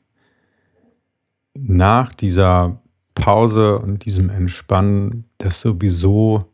nach 1.54 2.12
dieser 2.14 2.82
Pause 3.14 3.80
und 3.80 4.06
diesem 4.06 4.30
Entspannen 4.30 5.26
das 5.38 5.62
sowieso 5.62 6.52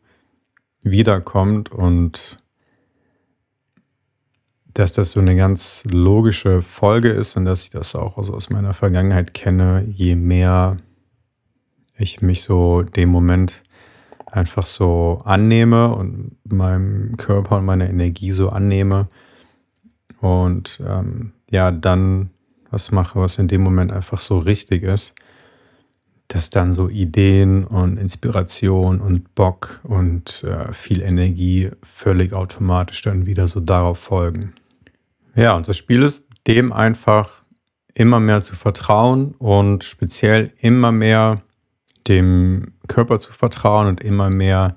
wiederkommt 0.82 1.70
und 1.70 2.41
dass 4.74 4.92
das 4.92 5.10
so 5.10 5.20
eine 5.20 5.36
ganz 5.36 5.84
logische 5.88 6.62
Folge 6.62 7.10
ist 7.10 7.36
und 7.36 7.44
dass 7.44 7.64
ich 7.64 7.70
das 7.70 7.94
auch 7.94 8.16
aus 8.16 8.50
meiner 8.50 8.74
Vergangenheit 8.74 9.34
kenne, 9.34 9.84
je 9.88 10.14
mehr 10.14 10.78
ich 11.96 12.22
mich 12.22 12.42
so 12.42 12.82
dem 12.82 13.10
Moment 13.10 13.62
einfach 14.26 14.66
so 14.66 15.22
annehme 15.24 15.94
und 15.94 16.36
meinem 16.44 17.16
Körper 17.18 17.58
und 17.58 17.66
meiner 17.66 17.88
Energie 17.88 18.32
so 18.32 18.48
annehme 18.48 19.08
und 20.20 20.80
ähm, 20.86 21.32
ja, 21.50 21.70
dann 21.70 22.30
was 22.70 22.90
mache, 22.90 23.20
was 23.20 23.38
in 23.38 23.48
dem 23.48 23.60
Moment 23.60 23.92
einfach 23.92 24.20
so 24.20 24.38
richtig 24.38 24.82
ist, 24.82 25.14
dass 26.28 26.48
dann 26.48 26.72
so 26.72 26.88
Ideen 26.88 27.64
und 27.64 27.98
Inspiration 27.98 29.02
und 29.02 29.34
Bock 29.34 29.80
und 29.82 30.44
äh, 30.44 30.72
viel 30.72 31.02
Energie 31.02 31.70
völlig 31.82 32.32
automatisch 32.32 33.02
dann 33.02 33.26
wieder 33.26 33.46
so 33.46 33.60
darauf 33.60 33.98
folgen. 33.98 34.54
Ja, 35.34 35.56
und 35.56 35.68
das 35.68 35.76
Spiel 35.76 36.02
ist 36.02 36.26
dem 36.46 36.72
einfach 36.72 37.42
immer 37.94 38.20
mehr 38.20 38.40
zu 38.40 38.56
vertrauen 38.56 39.34
und 39.38 39.84
speziell 39.84 40.52
immer 40.58 40.92
mehr 40.92 41.42
dem 42.08 42.72
Körper 42.88 43.18
zu 43.18 43.32
vertrauen 43.32 43.86
und 43.86 44.02
immer 44.02 44.30
mehr 44.30 44.76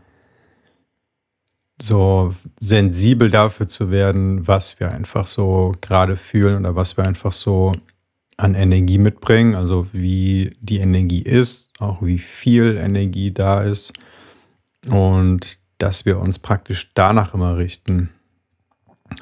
so 1.82 2.34
sensibel 2.58 3.30
dafür 3.30 3.68
zu 3.68 3.92
werden, 3.92 4.48
was 4.48 4.80
wir 4.80 4.92
einfach 4.92 5.28
so 5.28 5.74
gerade 5.82 6.16
fühlen 6.16 6.60
oder 6.60 6.76
was 6.76 6.98
wir 6.98 7.06
einfach 7.06 7.34
so 7.34 7.74
an 8.38 8.56
Energie 8.56 8.98
mitbringen, 8.98 9.56
also 9.56 9.88
wie 9.92 10.56
die 10.62 10.78
Energie 10.78 11.22
ist, 11.22 11.70
auch 11.80 12.02
wie 12.02 12.20
viel 12.20 12.78
Energie 12.78 13.32
da 13.32 13.64
ist 13.64 13.94
und 14.90 15.60
dass 15.78 16.06
wir 16.06 16.20
uns 16.20 16.40
praktisch 16.40 16.94
danach 16.94 17.34
immer 17.34 17.58
richten 17.58 18.10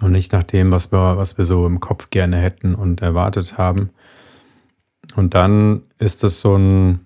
und 0.01 0.11
nicht 0.11 0.31
nach 0.31 0.43
dem, 0.43 0.71
was 0.71 0.91
wir, 0.91 1.17
was 1.17 1.37
wir 1.37 1.45
so 1.45 1.65
im 1.65 1.79
Kopf 1.79 2.09
gerne 2.09 2.37
hätten 2.37 2.75
und 2.75 3.01
erwartet 3.01 3.57
haben. 3.57 3.89
Und 5.15 5.33
dann 5.33 5.83
ist 5.99 6.23
das 6.23 6.39
so 6.39 6.55
ein, 6.55 7.01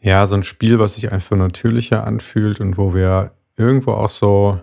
ja, 0.00 0.24
so 0.26 0.34
ein 0.34 0.42
Spiel, 0.42 0.78
was 0.78 0.94
sich 0.94 1.12
einfach 1.12 1.36
natürlicher 1.36 2.06
anfühlt 2.06 2.60
und 2.60 2.76
wo 2.76 2.94
wir 2.94 3.32
irgendwo 3.56 3.92
auch 3.92 4.10
so, 4.10 4.60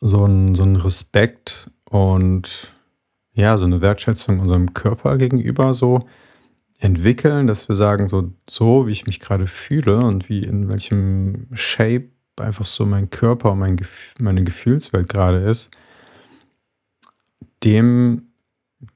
so 0.00 0.24
ein, 0.24 0.54
so 0.54 0.62
ein 0.62 0.76
Respekt 0.76 1.70
und 1.88 2.72
ja, 3.32 3.56
so 3.56 3.64
eine 3.64 3.80
Wertschätzung 3.80 4.40
unserem 4.40 4.74
Körper 4.74 5.16
gegenüber 5.16 5.74
so 5.74 6.00
entwickeln, 6.78 7.46
dass 7.46 7.68
wir 7.68 7.76
sagen, 7.76 8.08
so, 8.08 8.32
so 8.48 8.86
wie 8.86 8.92
ich 8.92 9.06
mich 9.06 9.20
gerade 9.20 9.46
fühle 9.46 9.98
und 9.98 10.28
wie 10.28 10.44
in 10.44 10.68
welchem 10.68 11.46
Shape 11.52 12.08
einfach 12.40 12.66
so 12.66 12.86
mein 12.86 13.10
Körper 13.10 13.52
und 13.52 13.58
mein 13.60 13.76
Gef 13.76 14.14
meine 14.18 14.44
Gefühlswelt 14.44 15.08
gerade 15.08 15.38
ist, 15.38 15.70
dem 17.64 18.30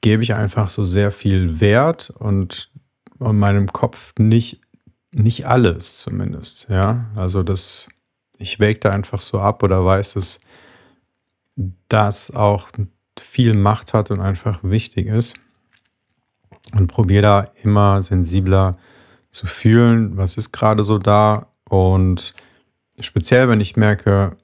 gebe 0.00 0.22
ich 0.22 0.34
einfach 0.34 0.70
so 0.70 0.84
sehr 0.84 1.10
viel 1.10 1.60
Wert 1.60 2.10
und 2.10 2.70
in 3.20 3.38
meinem 3.38 3.72
Kopf 3.72 4.12
nicht, 4.18 4.60
nicht 5.12 5.46
alles 5.46 5.98
zumindest. 5.98 6.66
Ja, 6.68 7.06
also 7.14 7.42
das, 7.42 7.88
ich 8.38 8.60
wäge 8.60 8.80
da 8.80 8.90
einfach 8.90 9.20
so 9.20 9.40
ab 9.40 9.62
oder 9.62 9.84
weiß, 9.84 10.14
dass 10.14 10.40
das 11.88 12.34
auch 12.34 12.68
viel 13.18 13.54
Macht 13.54 13.92
hat 13.94 14.10
und 14.10 14.20
einfach 14.20 14.60
wichtig 14.62 15.06
ist. 15.06 15.34
Und 16.72 16.86
probiere 16.88 17.22
da 17.22 17.48
immer 17.62 18.02
sensibler 18.02 18.76
zu 19.30 19.46
fühlen, 19.46 20.16
was 20.16 20.36
ist 20.36 20.52
gerade 20.52 20.82
so 20.82 20.98
da. 20.98 21.46
Und 21.68 22.34
speziell, 23.00 23.48
wenn 23.48 23.60
ich 23.60 23.76
merke, 23.76 24.36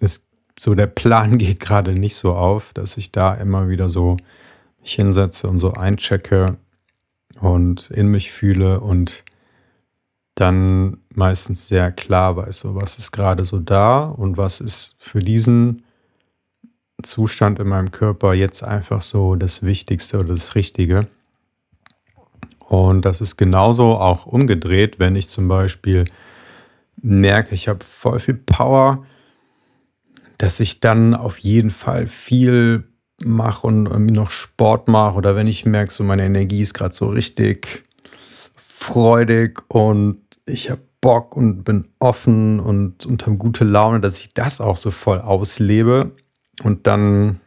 es, 0.00 0.28
so 0.58 0.74
der 0.74 0.86
Plan 0.86 1.38
geht 1.38 1.60
gerade 1.60 1.92
nicht 1.92 2.16
so 2.16 2.34
auf, 2.34 2.72
dass 2.72 2.96
ich 2.96 3.12
da 3.12 3.34
immer 3.34 3.68
wieder 3.68 3.88
so 3.88 4.16
mich 4.80 4.94
hinsetze 4.94 5.48
und 5.48 5.58
so 5.58 5.72
einchecke 5.72 6.56
und 7.40 7.90
in 7.90 8.08
mich 8.08 8.32
fühle 8.32 8.80
und 8.80 9.24
dann 10.34 10.98
meistens 11.14 11.68
sehr 11.68 11.92
klar 11.92 12.36
weiß, 12.36 12.60
so 12.60 12.74
was 12.74 12.96
ist 12.96 13.12
gerade 13.12 13.44
so 13.44 13.58
da 13.58 14.04
und 14.04 14.38
was 14.38 14.60
ist 14.60 14.94
für 14.98 15.18
diesen 15.18 15.82
Zustand 17.02 17.58
in 17.58 17.68
meinem 17.68 17.90
Körper 17.90 18.34
jetzt 18.34 18.62
einfach 18.62 19.02
so 19.02 19.34
das 19.34 19.62
Wichtigste 19.62 20.18
oder 20.18 20.28
das 20.28 20.54
Richtige. 20.54 21.08
Und 22.68 23.04
das 23.04 23.20
ist 23.20 23.36
genauso 23.36 23.96
auch 23.96 24.26
umgedreht, 24.26 24.98
wenn 24.98 25.16
ich 25.16 25.28
zum 25.28 25.48
Beispiel 25.48 26.04
merke, 27.02 27.54
ich 27.54 27.68
habe 27.68 27.84
voll 27.84 28.18
viel 28.18 28.34
Power, 28.34 29.06
dass 30.38 30.60
ich 30.60 30.80
dann 30.80 31.14
auf 31.14 31.38
jeden 31.38 31.70
Fall 31.70 32.06
viel 32.06 32.84
mache 33.22 33.66
und 33.66 34.06
noch 34.06 34.30
Sport 34.30 34.88
mache 34.88 35.16
oder 35.16 35.36
wenn 35.36 35.46
ich 35.46 35.66
merke, 35.66 35.92
so 35.92 36.02
meine 36.04 36.24
Energie 36.24 36.62
ist 36.62 36.74
gerade 36.74 36.94
so 36.94 37.08
richtig 37.08 37.84
freudig 38.56 39.60
und 39.68 40.22
ich 40.46 40.70
habe 40.70 40.80
Bock 41.00 41.36
und 41.36 41.64
bin 41.64 41.88
offen 41.98 42.60
und, 42.60 43.06
und 43.06 43.26
habe 43.26 43.36
gute 43.36 43.64
Laune, 43.64 44.00
dass 44.00 44.18
ich 44.18 44.34
das 44.34 44.60
auch 44.60 44.76
so 44.76 44.90
voll 44.90 45.18
auslebe 45.18 46.12
und 46.62 46.86
dann, 46.86 47.40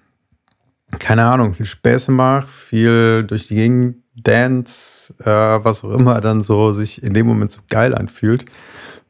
keine 0.99 1.25
Ahnung, 1.25 1.53
viel 1.53 1.65
Späße 1.65 2.11
mache, 2.11 2.47
viel 2.47 3.23
durch 3.23 3.47
die 3.47 3.55
Gegend 3.55 3.97
dance, 4.15 5.13
äh, 5.19 5.63
was 5.63 5.83
auch 5.83 5.91
immer 5.91 6.21
dann 6.21 6.43
so 6.43 6.73
sich 6.73 7.03
in 7.03 7.13
dem 7.13 7.27
Moment 7.27 7.51
so 7.51 7.61
geil 7.69 7.95
anfühlt, 7.95 8.45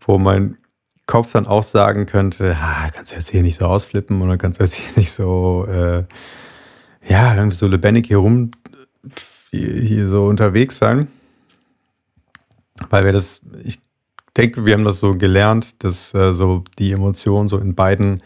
wo 0.05 0.17
mein 0.17 0.57
Kopf 1.05 1.33
dann 1.33 1.47
auch 1.47 1.63
sagen 1.63 2.05
könnte, 2.05 2.55
ah, 2.59 2.89
kannst 2.91 3.11
du 3.11 3.15
jetzt 3.15 3.29
hier 3.29 3.41
nicht 3.41 3.55
so 3.55 3.65
ausflippen 3.65 4.21
oder 4.21 4.37
kannst 4.37 4.59
du 4.59 4.63
jetzt 4.63 4.75
hier 4.75 4.89
nicht 4.95 5.11
so, 5.11 5.65
äh, 5.67 6.03
ja, 7.07 7.35
irgendwie 7.35 7.57
so 7.57 7.67
lebendig 7.67 8.07
hier 8.07 8.17
rum, 8.17 8.51
hier 9.51 10.07
so 10.07 10.25
unterwegs 10.25 10.77
sein. 10.77 11.07
Weil 12.89 13.05
wir 13.05 13.11
das, 13.11 13.41
ich 13.63 13.79
denke, 14.35 14.65
wir 14.65 14.73
haben 14.73 14.85
das 14.85 14.99
so 14.99 15.15
gelernt, 15.15 15.83
dass 15.83 16.13
äh, 16.13 16.33
so 16.33 16.63
die 16.79 16.91
Emotionen 16.91 17.49
so 17.49 17.57
in 17.57 17.75
beiden 17.75 18.23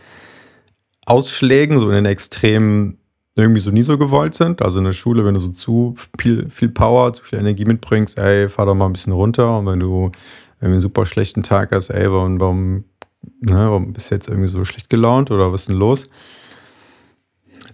Ausschlägen, 1.06 1.80
so 1.80 1.90
in 1.90 1.96
den 1.96 2.06
Extremen 2.06 2.98
irgendwie 3.36 3.60
so 3.60 3.72
nie 3.72 3.84
so 3.84 3.98
gewollt 3.98 4.34
sind. 4.34 4.62
Also 4.62 4.80
in 4.80 4.86
der 4.86 4.94
Schule, 4.94 5.26
wenn 5.26 5.36
du 5.36 5.40
so 5.40 5.50
zu 5.50 5.96
viel, 6.20 6.50
viel 6.50 6.70
Power, 6.70 7.13
zu 7.13 7.24
viel 7.24 7.40
Energie 7.40 7.66
mitbringst, 7.66 8.18
ey, 8.18 8.50
fahr 8.50 8.66
doch 8.66 8.76
mal 8.76 8.88
ein 8.88 8.94
bisschen 8.94 9.13
runter. 9.13 9.60
Und 9.60 9.68
wenn 9.68 9.80
du 9.80 10.12
irgendwie 10.60 10.74
einen 10.74 10.82
super 10.82 11.06
schlechten 11.06 11.43
Tag 11.43 11.72
hast, 11.72 11.89
ey, 11.89 12.12
warum, 12.12 12.39
warum, 12.39 12.86
ne, 13.41 13.54
warum 13.56 13.93
bist 13.93 14.10
du 14.10 14.15
jetzt 14.15 14.28
irgendwie 14.28 14.50
so 14.50 14.65
schlecht 14.65 14.89
gelaunt 14.89 15.32
oder 15.32 15.52
was 15.52 15.62
ist 15.62 15.70
denn 15.70 15.78
los? 15.78 16.10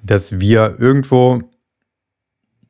Dass 0.04 0.40
wir 0.40 0.76
irgendwo 0.80 1.42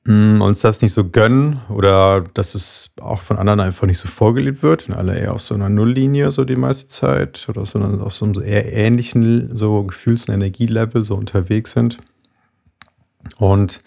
mh, 0.05 0.13
mm, 0.37 0.41
uns 0.41 0.61
das 0.61 0.81
nicht 0.81 0.93
so 0.93 1.09
gönnen 1.09 1.61
oder 1.69 2.21
dass 2.33 2.55
es 2.55 2.93
auch 3.01 3.21
von 3.21 3.37
anderen 3.37 3.59
einfach 3.59 3.87
nicht 3.87 3.97
so 3.97 4.07
vorgelebt 4.07 4.61
wird 4.61 4.87
und 4.87 4.95
alle 4.95 5.17
eher 5.17 5.33
auf 5.33 5.41
so 5.41 5.55
einer 5.55 5.69
Nulllinie 5.69 6.31
so 6.31 6.45
die 6.45 6.55
meiste 6.55 6.87
Zeit 6.87 7.47
oder 7.49 7.65
so 7.65 7.79
auf 7.79 8.13
so 8.13 8.25
einem 8.25 8.41
eher 8.43 8.71
ähnlichen 8.71 9.55
so 9.55 9.83
Gefühls- 9.83 10.27
und 10.27 10.35
Energielevel 10.35 11.03
so 11.03 11.15
unterwegs 11.15 11.71
sind. 11.71 11.97
Und 13.37 13.81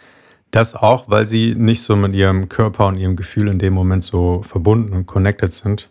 das 0.51 0.75
auch, 0.75 1.09
weil 1.09 1.27
sie 1.27 1.55
nicht 1.55 1.83
so 1.83 1.97
mit 1.97 2.15
ihrem 2.15 2.49
Körper 2.49 2.87
und 2.87 2.97
ihrem 2.97 3.17
Gefühl 3.17 3.49
in 3.49 3.59
dem 3.59 3.75
Moment 3.75 4.03
so 4.03 4.43
verbunden 4.43 4.93
und 4.95 5.07
connected 5.07 5.53
sind, 5.53 5.89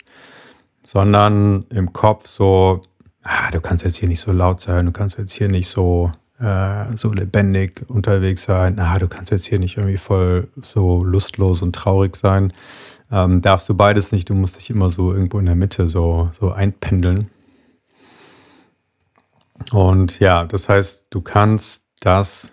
sondern 0.86 1.66
im 1.70 1.94
Kopf 1.94 2.28
so, 2.28 2.82
ah, 3.24 3.52
du 3.52 3.60
kannst 3.60 3.84
jetzt 3.84 3.98
hier 3.98 4.10
nicht 4.10 4.20
so 4.20 4.32
laut 4.32 4.62
sein, 4.62 4.86
du 4.86 4.92
kannst 4.92 5.18
jetzt 5.18 5.34
hier 5.34 5.50
nicht 5.50 5.68
so 5.68 6.12
äh, 6.40 6.98
so 6.98 7.12
lebendig 7.12 7.90
unterwegs 7.90 8.44
sein. 8.44 8.80
Ah, 8.80 9.00
du 9.00 9.08
kannst 9.08 9.32
jetzt 9.32 9.46
hier 9.46 9.60
nicht 9.60 9.78
irgendwie 9.78 9.98
voll 9.98 10.50
so 10.62 11.04
lustlos 11.04 11.62
und 11.62 11.74
traurig 11.74 12.16
sein. 12.16 12.54
Ähm, 13.12 13.42
darfst 13.42 13.70
du 13.70 13.76
beides 13.76 14.12
nicht, 14.12 14.30
du 14.30 14.34
musst 14.34 14.58
dich 14.58 14.70
immer 14.70 14.90
so 14.90 15.14
irgendwo 15.14 15.40
in 15.40 15.46
der 15.46 15.56
Mitte 15.56 15.88
so, 15.88 16.32
so 16.40 16.52
einpendeln. 16.52 17.30
Und 19.72 20.20
ja, 20.20 20.46
das 20.46 20.68
heißt, 20.68 21.08
du 21.10 21.22
kannst 21.22 21.86
das 22.02 22.52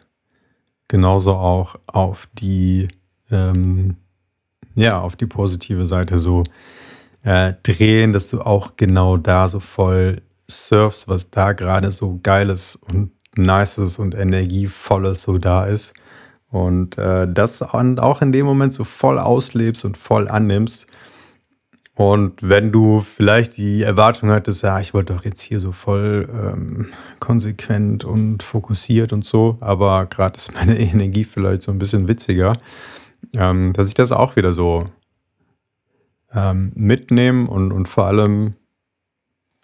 genauso 0.88 1.34
auch 1.34 1.76
auf 1.86 2.28
die, 2.34 2.88
ähm, 3.30 3.96
ja, 4.74 5.00
auf 5.00 5.16
die 5.16 5.26
positive 5.26 5.86
Seite 5.86 6.18
so 6.18 6.44
äh, 7.24 7.54
drehen, 7.62 8.12
dass 8.12 8.30
du 8.30 8.40
auch 8.40 8.76
genau 8.76 9.16
da 9.16 9.48
so 9.48 9.60
voll 9.60 10.22
surfst, 10.48 11.08
was 11.08 11.30
da 11.30 11.52
gerade 11.52 11.90
so 11.90 12.18
geiles 12.22 12.76
und 12.76 13.12
Nices 13.36 13.98
und 13.98 14.14
Energievolles 14.14 15.22
so 15.22 15.38
da 15.38 15.66
ist. 15.66 15.94
Und 16.50 16.98
äh, 16.98 17.26
das 17.32 17.62
auch 17.62 18.20
in 18.20 18.32
dem 18.32 18.44
Moment 18.44 18.74
so 18.74 18.84
voll 18.84 19.18
auslebst 19.18 19.84
und 19.84 19.96
voll 19.96 20.28
annimmst. 20.28 20.86
Und 21.94 22.42
wenn 22.42 22.72
du 22.72 23.00
vielleicht 23.00 23.56
die 23.56 23.82
Erwartung 23.82 24.30
hattest, 24.30 24.62
ja, 24.62 24.80
ich 24.80 24.92
wollte 24.92 25.14
doch 25.14 25.24
jetzt 25.24 25.40
hier 25.40 25.60
so 25.60 25.72
voll 25.72 26.28
ähm, 26.30 26.88
konsequent 27.20 28.04
und 28.04 28.42
fokussiert 28.42 29.12
und 29.12 29.24
so, 29.24 29.58
aber 29.60 30.06
gerade 30.06 30.36
ist 30.36 30.54
meine 30.54 30.78
Energie 30.80 31.24
vielleicht 31.24 31.62
so 31.62 31.70
ein 31.70 31.78
bisschen 31.78 32.08
witziger, 32.08 32.54
ähm, 33.34 33.72
dass 33.74 33.88
ich 33.88 33.94
das 33.94 34.10
auch 34.12 34.36
wieder 34.36 34.52
so 34.52 34.86
ähm, 36.34 36.72
mitnehme 36.74 37.48
und, 37.48 37.72
und 37.72 37.88
vor 37.88 38.06
allem 38.06 38.54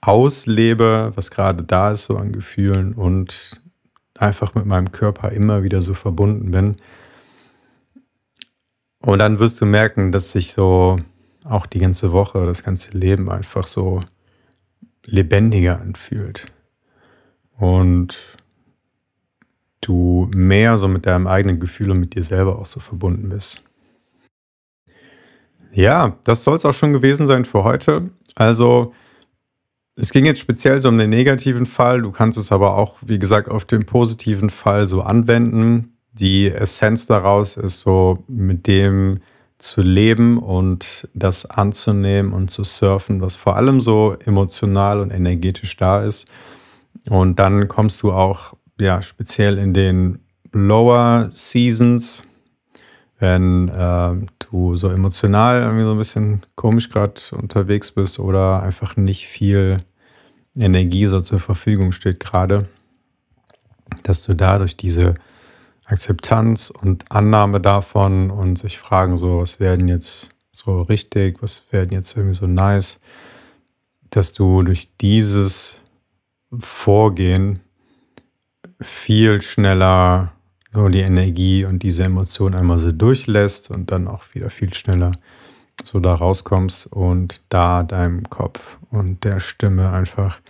auslebe, 0.00 1.12
was 1.14 1.30
gerade 1.30 1.64
da 1.64 1.92
ist, 1.92 2.04
so 2.04 2.16
an 2.16 2.32
Gefühlen 2.32 2.92
und 2.94 3.60
einfach 4.16 4.54
mit 4.54 4.66
meinem 4.66 4.92
Körper 4.92 5.32
immer 5.32 5.62
wieder 5.62 5.82
so 5.82 5.94
verbunden 5.94 6.50
bin. 6.50 6.76
Und 9.00 9.20
dann 9.20 9.38
wirst 9.38 9.60
du 9.60 9.66
merken, 9.66 10.12
dass 10.12 10.32
sich 10.32 10.52
so 10.52 10.98
auch 11.44 11.66
die 11.66 11.78
ganze 11.78 12.12
Woche, 12.12 12.46
das 12.46 12.64
ganze 12.64 12.96
Leben 12.96 13.30
einfach 13.30 13.66
so 13.66 14.00
lebendiger 15.04 15.80
anfühlt. 15.80 16.52
Und 17.56 18.18
du 19.80 20.30
mehr 20.34 20.78
so 20.78 20.88
mit 20.88 21.06
deinem 21.06 21.26
eigenen 21.26 21.60
Gefühl 21.60 21.90
und 21.90 22.00
mit 22.00 22.14
dir 22.14 22.22
selber 22.22 22.58
auch 22.58 22.66
so 22.66 22.80
verbunden 22.80 23.28
bist. 23.28 23.64
Ja, 25.72 26.16
das 26.24 26.44
soll 26.44 26.56
es 26.56 26.64
auch 26.64 26.74
schon 26.74 26.92
gewesen 26.92 27.26
sein 27.26 27.44
für 27.44 27.64
heute. 27.64 28.10
Also, 28.34 28.92
es 29.96 30.12
ging 30.12 30.26
jetzt 30.26 30.38
speziell 30.40 30.80
so 30.80 30.88
um 30.88 30.98
den 30.98 31.10
negativen 31.10 31.66
Fall. 31.66 32.02
Du 32.02 32.12
kannst 32.12 32.38
es 32.38 32.52
aber 32.52 32.76
auch, 32.76 32.98
wie 33.04 33.18
gesagt, 33.18 33.48
auf 33.48 33.64
den 33.64 33.84
positiven 33.84 34.50
Fall 34.50 34.86
so 34.86 35.02
anwenden. 35.02 35.96
Die 36.12 36.50
Essenz 36.50 37.06
daraus 37.06 37.56
ist 37.56 37.80
so, 37.80 38.24
mit 38.28 38.66
dem 38.66 39.20
zu 39.58 39.82
leben 39.82 40.38
und 40.38 41.08
das 41.14 41.44
anzunehmen 41.46 42.32
und 42.32 42.50
zu 42.50 42.62
surfen, 42.62 43.20
was 43.20 43.34
vor 43.34 43.56
allem 43.56 43.80
so 43.80 44.16
emotional 44.24 45.00
und 45.00 45.10
energetisch 45.10 45.76
da 45.76 46.02
ist. 46.02 46.28
Und 47.10 47.40
dann 47.40 47.66
kommst 47.66 48.02
du 48.02 48.12
auch, 48.12 48.54
ja, 48.80 49.02
speziell 49.02 49.58
in 49.58 49.74
den 49.74 50.20
Lower 50.52 51.28
Seasons, 51.30 52.22
wenn 53.18 53.68
äh, 53.68 54.26
du 54.38 54.76
so 54.76 54.88
emotional 54.88 55.62
irgendwie 55.62 55.84
so 55.84 55.92
ein 55.92 55.98
bisschen 55.98 56.46
komisch 56.54 56.90
gerade 56.90 57.20
unterwegs 57.32 57.90
bist 57.90 58.18
oder 58.18 58.62
einfach 58.62 58.96
nicht 58.96 59.26
viel 59.26 59.80
Energie 60.56 61.06
so 61.06 61.20
zur 61.20 61.40
Verfügung 61.40 61.92
steht 61.92 62.20
gerade, 62.20 62.68
dass 64.02 64.22
du 64.22 64.34
dadurch 64.34 64.76
diese 64.76 65.14
Akzeptanz 65.84 66.70
und 66.70 67.10
Annahme 67.10 67.60
davon 67.60 68.30
und 68.30 68.58
sich 68.58 68.78
fragen, 68.78 69.16
so, 69.16 69.40
was 69.40 69.58
werden 69.58 69.88
jetzt 69.88 70.30
so 70.52 70.82
richtig, 70.82 71.42
was 71.42 71.64
werden 71.72 71.92
jetzt 71.92 72.16
irgendwie 72.16 72.36
so 72.36 72.46
nice, 72.46 73.00
dass 74.10 74.32
du 74.32 74.62
durch 74.62 74.96
dieses 75.00 75.80
Vorgehen 76.58 77.60
viel 78.80 79.42
schneller 79.42 80.32
so 80.72 80.88
die 80.88 81.00
Energie 81.00 81.64
und 81.64 81.82
diese 81.82 82.04
Emotion 82.04 82.54
einmal 82.54 82.78
so 82.78 82.92
durchlässt 82.92 83.70
und 83.70 83.90
dann 83.90 84.08
auch 84.08 84.24
wieder 84.34 84.50
viel 84.50 84.72
schneller 84.74 85.12
so 85.84 86.00
da 86.00 86.14
rauskommst 86.14 86.88
und 86.88 87.40
da 87.48 87.82
deinem 87.82 88.28
Kopf 88.28 88.78
und 88.90 89.24
der 89.24 89.40
Stimme 89.40 89.90
einfach 89.90 90.40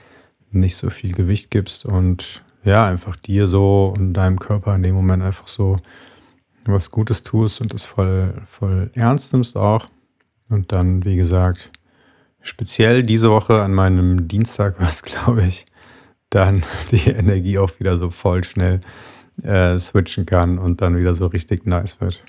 nicht 0.51 0.77
so 0.77 0.91
viel 0.91 1.13
Gewicht 1.13 1.51
gibst 1.51 1.85
und 1.85 2.43
ja, 2.65 2.87
einfach 2.87 3.17
dir 3.17 3.47
so 3.47 3.95
und 3.97 4.15
deinem 4.15 4.39
Körper 4.39 4.75
in 4.75 4.83
dem 4.83 4.95
Moment 4.95 5.23
einfach 5.23 5.49
so 5.49 5.77
was 6.65 6.91
Gutes 6.91 7.23
tust 7.23 7.61
und 7.61 7.73
das 7.73 7.87
voll, 7.87 8.43
voll 8.51 8.91
ernst 8.95 9.33
nimmst 9.33 9.57
auch. 9.57 9.87
Und 10.51 10.73
dann, 10.73 11.05
wie 11.05 11.17
gesagt, 11.17 11.71
speziell 12.43 13.03
diese 13.03 13.31
Woche 13.31 13.63
an 13.63 13.73
meinem 13.73 14.29
Dienstag 14.29 14.81
war 14.81 14.91
es, 14.91 15.03
glaube 15.03 15.47
ich, 15.47 15.65
dann 16.31 16.63
die 16.91 17.09
Energie 17.11 17.59
auch 17.59 17.79
wieder 17.79 17.97
so 17.97 18.11
voll 18.11 18.45
schnell 18.45 18.81
äh, 19.43 19.79
switchen 19.79 20.27
kann 20.27 20.59
und 20.59 20.81
dann 20.81 20.97
wieder 20.97 21.15
so 21.15 21.27
richtig 21.27 21.67
nice 21.67 22.01
wird. 22.01 22.23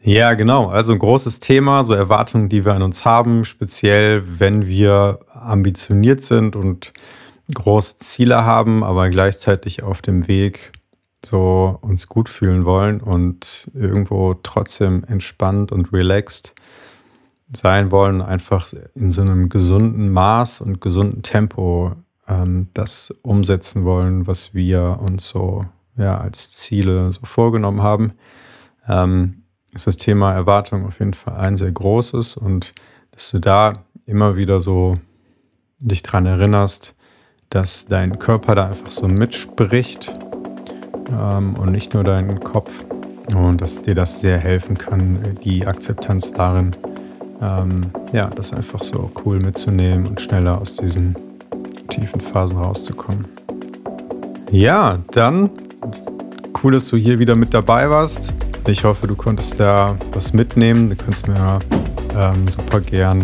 Ja, 0.00 0.34
genau. 0.34 0.68
Also 0.68 0.92
ein 0.92 0.98
großes 0.98 1.40
Thema, 1.40 1.82
so 1.82 1.92
Erwartungen, 1.92 2.48
die 2.48 2.64
wir 2.64 2.74
an 2.74 2.82
uns 2.82 3.04
haben, 3.04 3.44
speziell 3.44 4.22
wenn 4.38 4.66
wir 4.66 5.20
ambitioniert 5.32 6.20
sind 6.20 6.54
und 6.54 6.92
große 7.52 7.98
Ziele 7.98 8.44
haben, 8.44 8.84
aber 8.84 9.08
gleichzeitig 9.10 9.82
auf 9.82 10.02
dem 10.02 10.28
Weg 10.28 10.72
so 11.24 11.78
uns 11.80 12.08
gut 12.08 12.28
fühlen 12.28 12.64
wollen 12.64 13.00
und 13.00 13.70
irgendwo 13.74 14.34
trotzdem 14.34 15.04
entspannt 15.08 15.72
und 15.72 15.92
relaxed 15.92 16.54
sein 17.52 17.90
wollen, 17.90 18.22
einfach 18.22 18.72
in 18.94 19.10
so 19.10 19.22
einem 19.22 19.48
gesunden 19.48 20.10
Maß 20.10 20.60
und 20.60 20.80
gesunden 20.80 21.22
Tempo 21.22 21.92
ähm, 22.28 22.68
das 22.74 23.10
umsetzen 23.22 23.84
wollen, 23.84 24.26
was 24.26 24.54
wir 24.54 25.00
uns 25.00 25.28
so 25.28 25.64
ja, 25.96 26.18
als 26.18 26.50
Ziele 26.52 27.12
so 27.12 27.24
vorgenommen 27.24 27.82
haben, 27.82 28.12
ähm, 28.88 29.42
ist 29.74 29.86
das 29.86 29.96
Thema 29.96 30.32
Erwartung 30.32 30.86
auf 30.86 30.98
jeden 30.98 31.14
Fall 31.14 31.36
ein 31.36 31.56
sehr 31.56 31.72
großes 31.72 32.36
und 32.36 32.74
dass 33.10 33.30
du 33.30 33.38
da 33.38 33.84
immer 34.06 34.36
wieder 34.36 34.60
so 34.60 34.94
dich 35.78 36.02
dran 36.02 36.26
erinnerst, 36.26 36.94
dass 37.50 37.86
dein 37.86 38.18
Körper 38.18 38.54
da 38.54 38.68
einfach 38.68 38.90
so 38.90 39.08
mitspricht 39.08 40.12
ähm, 41.10 41.54
und 41.54 41.72
nicht 41.72 41.94
nur 41.94 42.04
dein 42.04 42.40
Kopf 42.40 42.70
und 43.34 43.60
dass 43.60 43.82
dir 43.82 43.94
das 43.94 44.20
sehr 44.20 44.38
helfen 44.38 44.78
kann, 44.78 45.18
die 45.44 45.66
Akzeptanz 45.66 46.32
darin, 46.32 46.74
ähm, 47.40 47.82
ja, 48.12 48.26
das 48.26 48.52
einfach 48.52 48.82
so 48.82 49.10
cool 49.24 49.38
mitzunehmen 49.38 50.06
und 50.06 50.20
schneller 50.20 50.60
aus 50.60 50.76
diesen 50.76 51.16
tiefen 51.88 52.20
Phasen 52.20 52.58
rauszukommen. 52.58 53.26
Ja, 54.50 55.00
dann 55.10 55.50
cool, 56.62 56.72
dass 56.72 56.86
du 56.88 56.96
hier 56.96 57.18
wieder 57.18 57.34
mit 57.34 57.54
dabei 57.54 57.88
warst. 57.88 58.32
Ich 58.66 58.84
hoffe, 58.84 59.06
du 59.06 59.14
konntest 59.14 59.60
da 59.60 59.96
was 60.12 60.32
mitnehmen. 60.32 60.90
Du 60.90 60.96
kannst 60.96 61.28
mir 61.28 61.58
ähm, 62.16 62.48
super 62.48 62.80
gern 62.80 63.22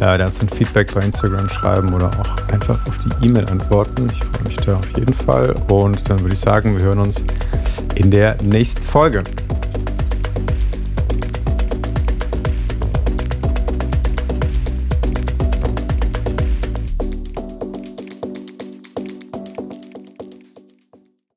äh, 0.00 0.18
dazu 0.18 0.42
ein 0.42 0.48
Feedback 0.48 0.92
bei 0.94 1.00
Instagram 1.00 1.48
schreiben 1.48 1.92
oder 1.94 2.10
auch 2.20 2.52
einfach 2.52 2.78
auf 2.86 2.94
die 3.04 3.26
E-Mail 3.26 3.46
antworten. 3.46 4.08
Ich 4.10 4.18
freue 4.24 4.44
mich 4.44 4.56
da 4.56 4.76
auf 4.76 4.88
jeden 4.96 5.14
Fall. 5.14 5.54
Und 5.68 6.08
dann 6.08 6.20
würde 6.20 6.34
ich 6.34 6.40
sagen, 6.40 6.76
wir 6.76 6.84
hören 6.84 7.00
uns 7.00 7.24
in 7.94 8.10
der 8.10 8.36
nächsten 8.42 8.82
Folge. 8.82 9.22